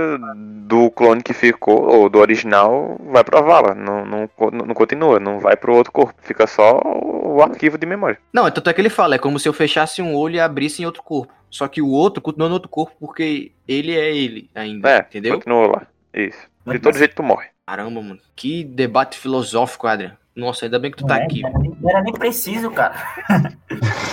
[0.68, 3.74] do clone que ficou, ou do original, vai pra vala.
[3.74, 6.14] Não, não, não continua, não vai pro outro corpo.
[6.22, 8.20] Fica só o arquivo de memória.
[8.32, 10.84] Não, tanto é que ele fala, é como se eu fechasse um olho e abrisse
[10.84, 11.34] em outro corpo.
[11.50, 15.36] Só que o outro continua no outro corpo porque ele é ele ainda, É, entendeu?
[15.38, 15.88] continua lá.
[16.14, 16.38] Isso.
[16.68, 17.48] De todo jeito tu morre.
[17.66, 18.20] Caramba, mano.
[18.36, 20.16] Que debate filosófico, Adrian.
[20.38, 21.42] Nossa, ainda bem que tu tá é, aqui.
[21.42, 22.94] Não era nem- preciso, cara.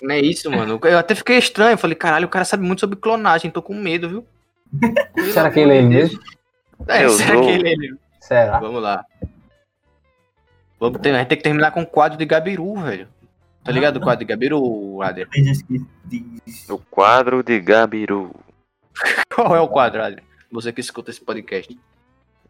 [0.02, 0.80] Não é isso, mano.
[0.82, 1.76] Eu até fiquei estranho.
[1.76, 3.50] Falei, caralho, o cara sabe muito sobre clonagem.
[3.50, 4.26] Tô com medo, viu?
[5.34, 6.18] Será que ele é ele mesmo?
[6.88, 7.94] É, Eu será que ele é ele?
[8.20, 8.58] Será?
[8.58, 9.04] Vamos lá.
[10.80, 13.06] Vamos ter, a gente tem que terminar com o quadro de Gabiru, velho.
[13.62, 15.26] Tá ligado o quadro de Gabiru, Adrian?
[16.04, 16.68] Diz.
[16.70, 18.34] O quadro de Gabiru.
[19.34, 20.24] Qual é o quadro, Adrian?
[20.50, 21.78] Você que escuta esse podcast.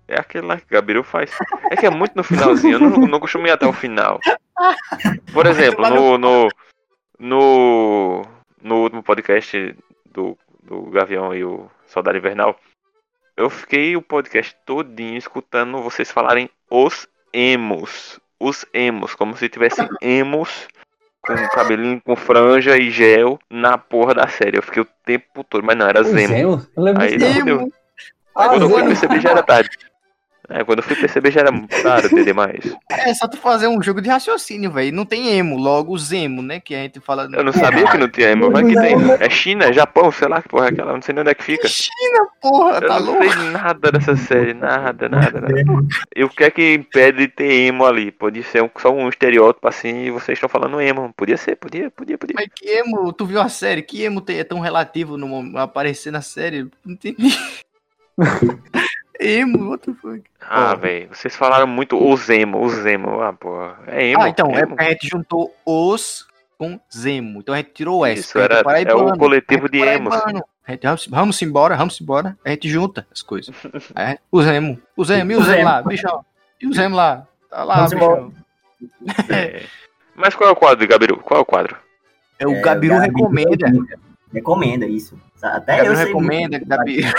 [0.06, 1.30] É aquele lá que o Gabiru faz.
[1.70, 4.20] É que é muito no finalzinho, eu não, não costumo ir até o final.
[5.32, 6.48] Por exemplo, no, no,
[7.18, 8.22] no,
[8.62, 9.74] no último podcast
[10.06, 12.58] do, do Gavião e o Soldado Invernal,
[13.36, 18.20] eu fiquei o podcast todinho escutando vocês falarem os emos.
[18.38, 20.68] Os emos, como se tivessem emos
[21.26, 24.58] com cabelinho com franja e gel na porra da série.
[24.58, 26.34] Eu fiquei o tempo todo, mas não, era Os Zemo.
[26.34, 27.16] Eu lembro Aí.
[28.36, 28.88] Ah, Quando eu fui Zemo.
[28.88, 29.70] perceber já era tarde.
[30.48, 31.50] É, quando eu fui perceber já era
[31.82, 32.60] tarde demais.
[32.90, 34.94] É só tu fazer um jogo de raciocínio, velho.
[34.94, 36.60] Não tem emo, logo Zemo, né?
[36.60, 37.28] Que a gente fala.
[37.32, 38.94] Eu não sabia que não tinha emo, mas que tem.
[39.20, 41.34] É China, é Japão, sei lá que porra é aquela, não sei nem onde é
[41.34, 41.66] que fica.
[41.66, 43.22] China, porra, Eu tá não louco?
[43.32, 45.54] sei nada dessa série, nada, nada, nada.
[46.14, 48.10] E o que é que impede de ter emo ali?
[48.12, 51.12] Podia ser um- só um estereótipo assim e vocês estão falando emo.
[51.16, 52.34] Podia ser, podia, podia, podia.
[52.36, 53.80] Mas que emo, tu viu a série?
[53.82, 56.64] Que emo é tão relativo no aparecer na série?
[56.84, 57.34] Não entendi.
[59.20, 60.22] emo, what the fuck?
[60.40, 63.20] Ah, velho, vocês falaram muito os emo, os emo.
[63.22, 63.78] Ah, porra.
[63.86, 64.22] É emo.
[64.22, 64.68] ah, então, é emo.
[64.68, 66.26] porque a gente juntou os
[66.58, 67.40] com Zemo.
[67.40, 68.20] Então a gente tirou o S.
[68.20, 70.14] Isso, era- é é o coletivo de é emos.
[70.68, 72.36] gente, vamos, embora, vamos embora.
[72.44, 73.54] A gente junta as coisas.
[73.96, 74.80] É, o Zemo.
[74.96, 76.24] O Zemo, e o O Zemo lá, bichão.
[76.60, 77.26] E o Zemo lá.
[77.50, 78.32] Tá lá, bichão.
[79.30, 79.62] É.
[80.14, 81.16] Mas qual é o quadro, Gabiru?
[81.18, 81.76] Qual é o quadro?
[82.38, 83.66] É, o É, Gabiru Gabiru recomenda.
[84.32, 85.18] Recomenda isso.
[85.44, 86.68] Até Gabiru eu sei recomenda, muito.
[86.68, 87.12] Gabiru.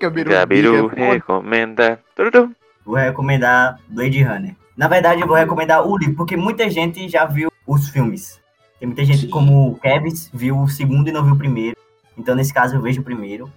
[0.00, 2.00] Gabiru, Gabiru recomenda.
[2.16, 2.54] Tudu.
[2.84, 4.54] Vou recomendar Blade Runner.
[4.76, 8.40] Na verdade, eu vou recomendar o livro, porque muita gente já viu os filmes.
[8.80, 9.30] Tem muita gente, Sim.
[9.30, 11.76] como o Kevin, viu o segundo e não viu o primeiro.
[12.16, 13.52] Então, nesse caso, eu vejo o primeiro.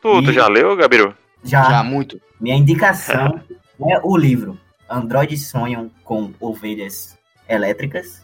[0.00, 1.14] Tu, tu E- já leu, Gabiru?
[1.42, 2.20] Já, Já, muito.
[2.40, 3.40] minha indicação
[3.90, 7.16] é o livro Androides Sonham com Ovelhas
[7.48, 8.22] Elétricas.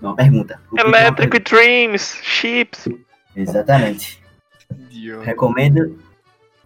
[0.00, 0.60] Uma pergunta.
[0.76, 2.88] É uma Electric Dreams, Chips.
[3.34, 3.64] pergunta?
[5.22, 5.98] Recomendo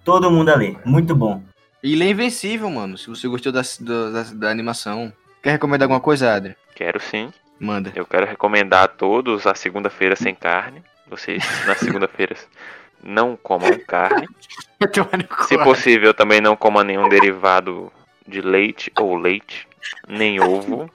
[0.05, 0.77] todo mundo a ler.
[0.85, 1.43] Muito bom.
[1.83, 2.97] E ele é invencível, mano.
[2.97, 5.13] Se você gostou da, da, da- animação.
[5.43, 6.57] Quer recomendar alguma coisa, Adri?
[6.75, 7.33] Quero sim.
[7.59, 7.93] Manda.
[7.95, 10.83] Eu quero recomendar a todos a segunda-feira sem carne.
[11.09, 12.47] Vocês, nas segunda-feiras,
[13.03, 14.29] não comam carne.
[15.49, 17.93] Se possível, também não coma nenhum derivado
[18.27, 19.67] de leite ou leite,
[20.09, 20.91] nem ovo.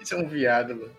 [0.00, 0.90] Você é um viado, mano.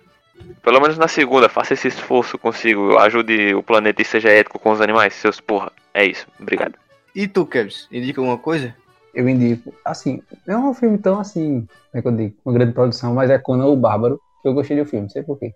[0.62, 2.98] Pelo menos na segunda, faça esse esforço consigo.
[2.98, 5.72] Ajude o planeta e seja ético com os animais, seus porra.
[5.94, 6.28] É isso.
[6.40, 6.76] Obrigado.
[7.16, 8.76] E tu, Kevs, indica alguma coisa?
[9.14, 12.54] Eu indico, assim, não é um filme tão assim, como é que eu digo, uma
[12.54, 15.52] grande produção, mas é Conan o Bárbaro, que eu gostei do filme, não sei porquê.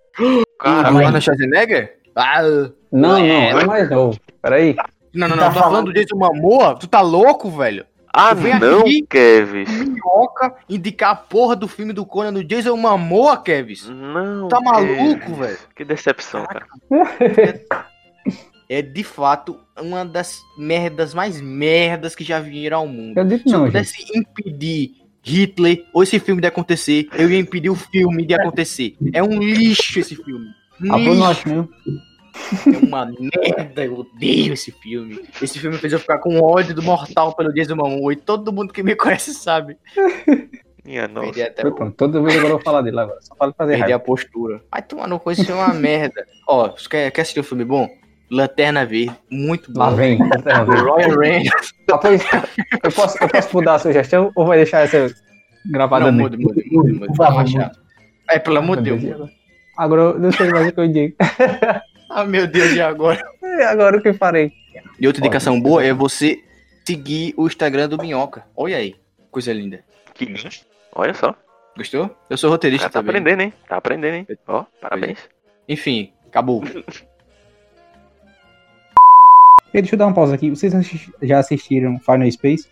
[0.60, 1.98] Cara, Arnold Schwarzenegger?
[2.16, 3.50] Ah, Não, não, É.
[3.50, 4.20] é mais novo.
[4.42, 4.76] Peraí.
[5.14, 6.76] não, não, não, tá tá falando do Jason Momoa?
[6.80, 7.86] Tu tá louco, velho?
[8.14, 9.06] Ah, não, aqui.
[9.10, 9.70] Kevis.
[9.70, 13.90] Minhoca indicar a porra do filme do Conan no Jason Momoa, Kevs.
[13.90, 14.48] Não.
[14.48, 15.38] Tá maluco, Kevis.
[15.38, 15.58] velho?
[15.76, 16.66] Que decepção, cara.
[18.70, 23.18] É de fato uma das merdas mais merdas que já vieram ao mundo.
[23.18, 23.72] Eu digo Se eu não, gente.
[23.74, 24.92] pudesse impedir
[25.22, 28.96] Hitler ou esse filme de acontecer, eu ia impedir o filme de acontecer.
[29.14, 30.48] É um lixo esse filme.
[30.90, 31.14] Ah, Lixo.
[31.16, 31.70] nosso mesmo.
[32.66, 35.20] É uma merda, eu odeio esse filme.
[35.42, 38.74] Esse filme fez eu ficar com ódio do mortal pelo Jason Momoa e todo mundo
[38.74, 39.78] que me conhece sabe.
[40.84, 41.28] Minha nossa.
[41.28, 41.96] Perdi até Foi o pronto.
[41.96, 43.20] Todo mundo agora eu vou falar dele agora.
[43.22, 43.96] Só fala fazer Perder raiva.
[43.98, 44.62] a postura.
[44.72, 46.26] Vai tomar no cu, isso é uma merda.
[46.48, 47.88] Ó, você quer, quer assistir um filme bom?
[48.30, 49.80] Lanterna Verde, muito bom.
[49.80, 50.18] Lá vem.
[50.18, 50.84] Lanterna Verde.
[50.84, 51.74] Ryan Reynolds.
[51.90, 52.26] Rapaz,
[52.84, 55.14] eu posso, eu posso mudar a sugestão ou vai deixar essa
[55.72, 57.48] gravada Não, muda, muda, muda, muda.
[57.48, 57.80] Chato.
[58.30, 58.96] É, pelo amor de.
[58.96, 59.30] Deus.
[59.78, 61.16] Agora eu não sei mais o que eu digo.
[62.14, 63.22] Ah, meu Deus, e agora?
[63.44, 64.52] É, Agora o que eu farei?
[65.00, 66.44] E outra indicação boa é você
[66.86, 68.46] seguir o Instagram do Minhoca.
[68.56, 68.96] Olha aí,
[69.32, 69.84] coisa linda.
[70.14, 70.50] Que lindo.
[70.94, 71.36] Olha só.
[71.76, 72.16] Gostou?
[72.30, 73.10] Eu sou O roteirista tá também.
[73.18, 73.54] aprendendo, hein?
[73.68, 74.28] Tá aprendendo, hein?
[74.48, 75.18] Ó, parabéns.
[75.68, 76.64] Enfim, acabou.
[79.74, 80.52] E deixa eu dar uma pausa aqui.
[80.52, 82.68] Vocês assisti- já assistiram Final Space?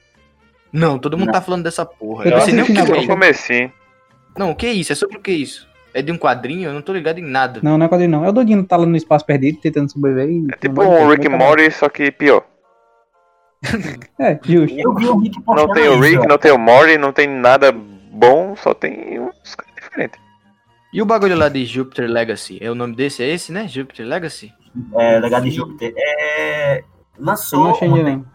[0.71, 2.25] Não, todo mundo tá falando dessa porra.
[2.25, 3.71] Eu Eu não sei nem o que é.
[4.37, 4.91] Não, o que é isso?
[4.91, 5.67] É sobre o que é isso?
[5.93, 6.69] É de um quadrinho?
[6.69, 7.59] Eu não tô ligado em nada.
[7.63, 8.25] Não, não é quadrinho não.
[8.25, 10.47] É o Dodinho que tá lá no espaço perdido, tentando sobreviver e...
[10.51, 12.43] É tipo um Rick and Morty, só que pior.
[14.19, 14.77] É, justo.
[14.77, 17.71] Eu vi o Rick Não tem o Rick, não tem o Morty, não tem nada
[17.71, 20.19] bom, só tem uns caras diferentes.
[20.93, 22.57] E o bagulho lá de Jupiter Legacy?
[22.61, 23.23] É o nome desse?
[23.23, 23.67] É esse, né?
[23.67, 24.51] Jupiter Legacy?
[24.95, 25.93] É, Legado de Júpiter.
[25.95, 26.83] É,
[27.17, 28.25] lançou ontem.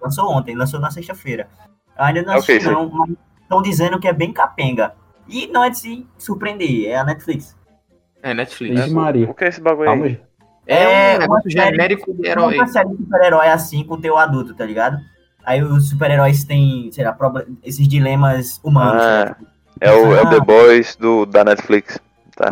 [0.00, 1.48] Lançou ontem, lançou na sexta-feira.
[1.96, 2.74] Eu ainda não É o que assisti, isso aí?
[2.74, 3.10] não, mas
[3.40, 4.94] estão dizendo que é bem capenga.
[5.28, 7.56] E não é de se surpreender, é a Netflix.
[8.22, 8.80] É Netflix.
[8.80, 9.30] Vixe Maria.
[9.30, 10.20] O que é esse bagulho Calma aí?
[10.66, 12.54] É, É um negócio genérico de É herói.
[12.56, 14.98] uma série de super-herói assim com o teu adulto, tá ligado?
[15.44, 17.14] Aí os super-heróis têm, sei lá,
[17.62, 19.02] esses dilemas humanos.
[19.02, 19.46] Ah, né?
[19.80, 20.30] É o, é o Ah.
[20.30, 21.98] The Boys do, da Netflix.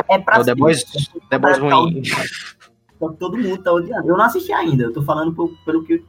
[0.09, 2.03] É pra É o The Boys, é The Boys ruim.
[2.99, 4.07] Só que todo mundo tá odiando.
[4.07, 6.03] Eu não assisti ainda, eu tô falando por- pelo que,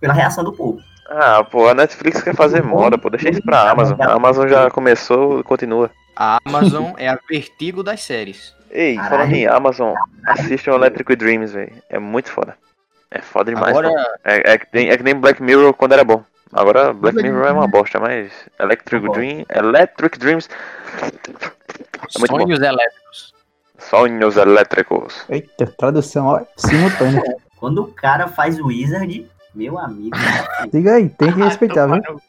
[0.00, 0.80] pela reação do povo.
[1.08, 3.08] Ah, pô, a Netflix quer fazer moda, pô.
[3.10, 3.96] Deixa isso pra Amazon.
[4.00, 5.90] A Amazon já começou e continua.
[6.16, 8.54] A Amazon é a vertigo das séries.
[8.70, 9.10] Ei, Caralho.
[9.16, 9.94] falando em Amazon,
[10.26, 11.72] assistam Electric Dreams, velho.
[11.88, 12.56] É muito foda.
[13.10, 13.70] É foda demais.
[13.76, 13.90] Agora.
[14.24, 16.24] É, é, que nem, é que nem Black Mirror quando era bom.
[16.52, 19.12] Agora Black Mirror é uma bosta, mas Electric Tá bom.
[19.14, 20.48] Dream, Electric Dreams,
[21.02, 22.38] É muito bom.
[22.40, 23.34] sonhos elétricos.
[23.78, 25.24] sonhos elétricos.
[25.28, 27.22] Eita, tradução, ó, simultânea.
[27.58, 29.26] Quando o cara faz o Wizard,
[29.56, 30.16] meu amigo.
[30.72, 32.20] Diga aí, tem que respeitar, viu?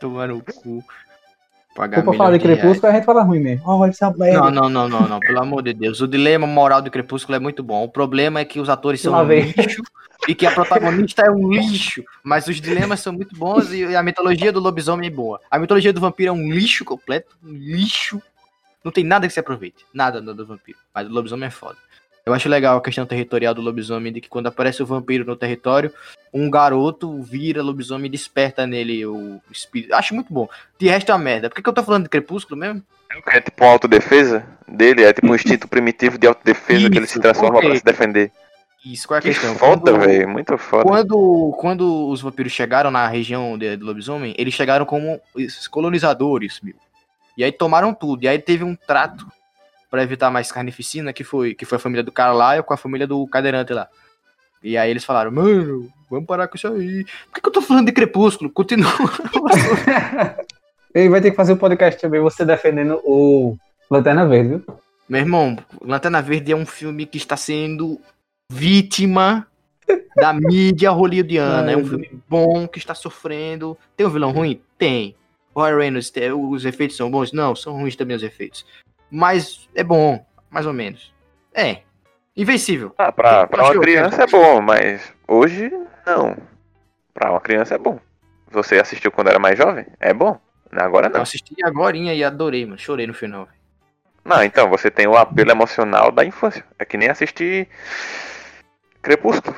[0.00, 0.82] Tomar no- cu.
[0.82, 2.44] Se Pagar for pra falar de.
[2.44, 3.62] Crepúsculo, a gente fala ruim mesmo.
[3.68, 4.50] Olha essa Não, merda.
[4.50, 6.00] não, não, não, não, pelo amor de Deus.
[6.00, 7.82] O dilema moral do Crepúsculo é muito bom.
[7.82, 9.82] O problema é que os atores são um lixo
[10.28, 12.04] e que a protagonista é um lixo.
[12.22, 15.40] Mas os dilemas são muito bons e a mitologia do lobisomem é boa.
[15.50, 18.22] A mitologia do vampiro é um lixo completo, um lixo.
[18.84, 19.84] Não tem nada que se aproveite.
[19.92, 20.78] Nada do vampiro.
[20.94, 21.76] Mas o lobisomem é foda.
[22.26, 25.36] Eu acho legal a questão territorial do lobisomem, de que quando aparece o vampiro no
[25.36, 25.92] território,
[26.32, 29.94] um garoto vira lobisomem e desperta nele o espírito.
[29.94, 30.48] Acho muito bom.
[30.78, 31.50] De resto é uma merda.
[31.50, 32.82] Por que, que eu tô falando de Crepúsculo mesmo?
[33.26, 37.12] É tipo uma autodefesa dele, é tipo um instinto primitivo de autodefesa que ele se
[37.12, 37.68] Isso, transforma ok.
[37.68, 38.32] pra se defender.
[38.82, 39.54] Isso, qual é a Que questão?
[39.56, 40.84] foda, velho, muito foda.
[40.84, 45.20] Quando, quando os vampiros chegaram na região de, do lobisomem, eles chegaram como
[45.70, 46.74] colonizadores, meu.
[47.36, 48.24] E aí tomaram tudo.
[48.24, 49.26] E aí teve um trato
[49.94, 53.06] pra evitar mais carnificina, que foi, que foi a família do Carlyle com a família
[53.06, 53.88] do cadeirante lá.
[54.60, 57.04] E aí eles falaram, mano, vamos parar com isso aí.
[57.26, 58.50] Por que, que eu tô falando de crepúsculo?
[58.50, 58.90] Continua.
[60.92, 63.56] Ele vai ter que fazer o podcast também, você defendendo o
[63.88, 64.64] Lanterna Verde, viu?
[65.08, 68.00] Meu irmão, Lanterna Verde é um filme que está sendo
[68.50, 69.46] vítima
[70.16, 71.70] da mídia hollywoodiana.
[71.70, 73.78] É um filme bom que está sofrendo.
[73.96, 74.60] Tem um vilão ruim?
[74.76, 75.14] Tem.
[75.54, 77.32] Roy Reynolds, tem- os efeitos são bons?
[77.32, 78.66] Não, são ruins também os efeitos.
[79.16, 81.14] Mas é bom, mais ou menos.
[81.54, 81.82] É.
[82.36, 82.92] Invencível.
[82.98, 85.70] Ah, pra, pra uma eu criança é bom, mas hoje
[86.04, 86.36] não.
[87.12, 88.00] Pra uma criança é bom.
[88.50, 89.86] Você assistiu quando era mais jovem?
[90.00, 90.36] É bom.
[90.72, 91.22] Agora Eu não.
[91.22, 92.76] assisti agora e adorei, mano.
[92.76, 93.46] Chorei no final.
[94.24, 96.64] Não, então você tem o apelo emocional da infância.
[96.76, 97.68] É que nem assistir
[99.00, 99.54] Crepúsculo.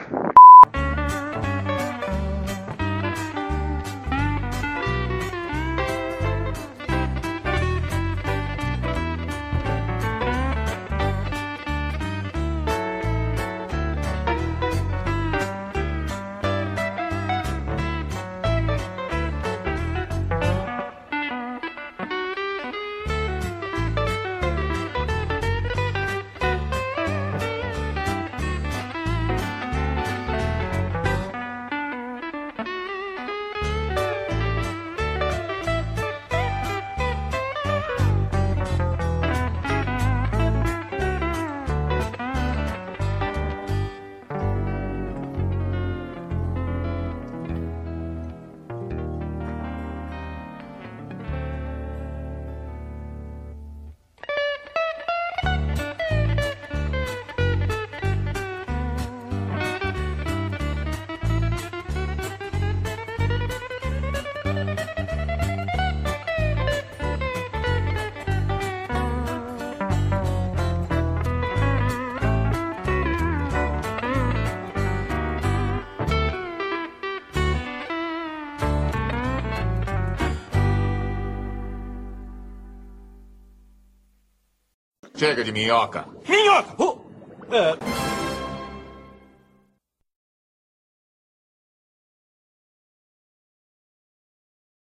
[85.56, 86.05] Minhoca.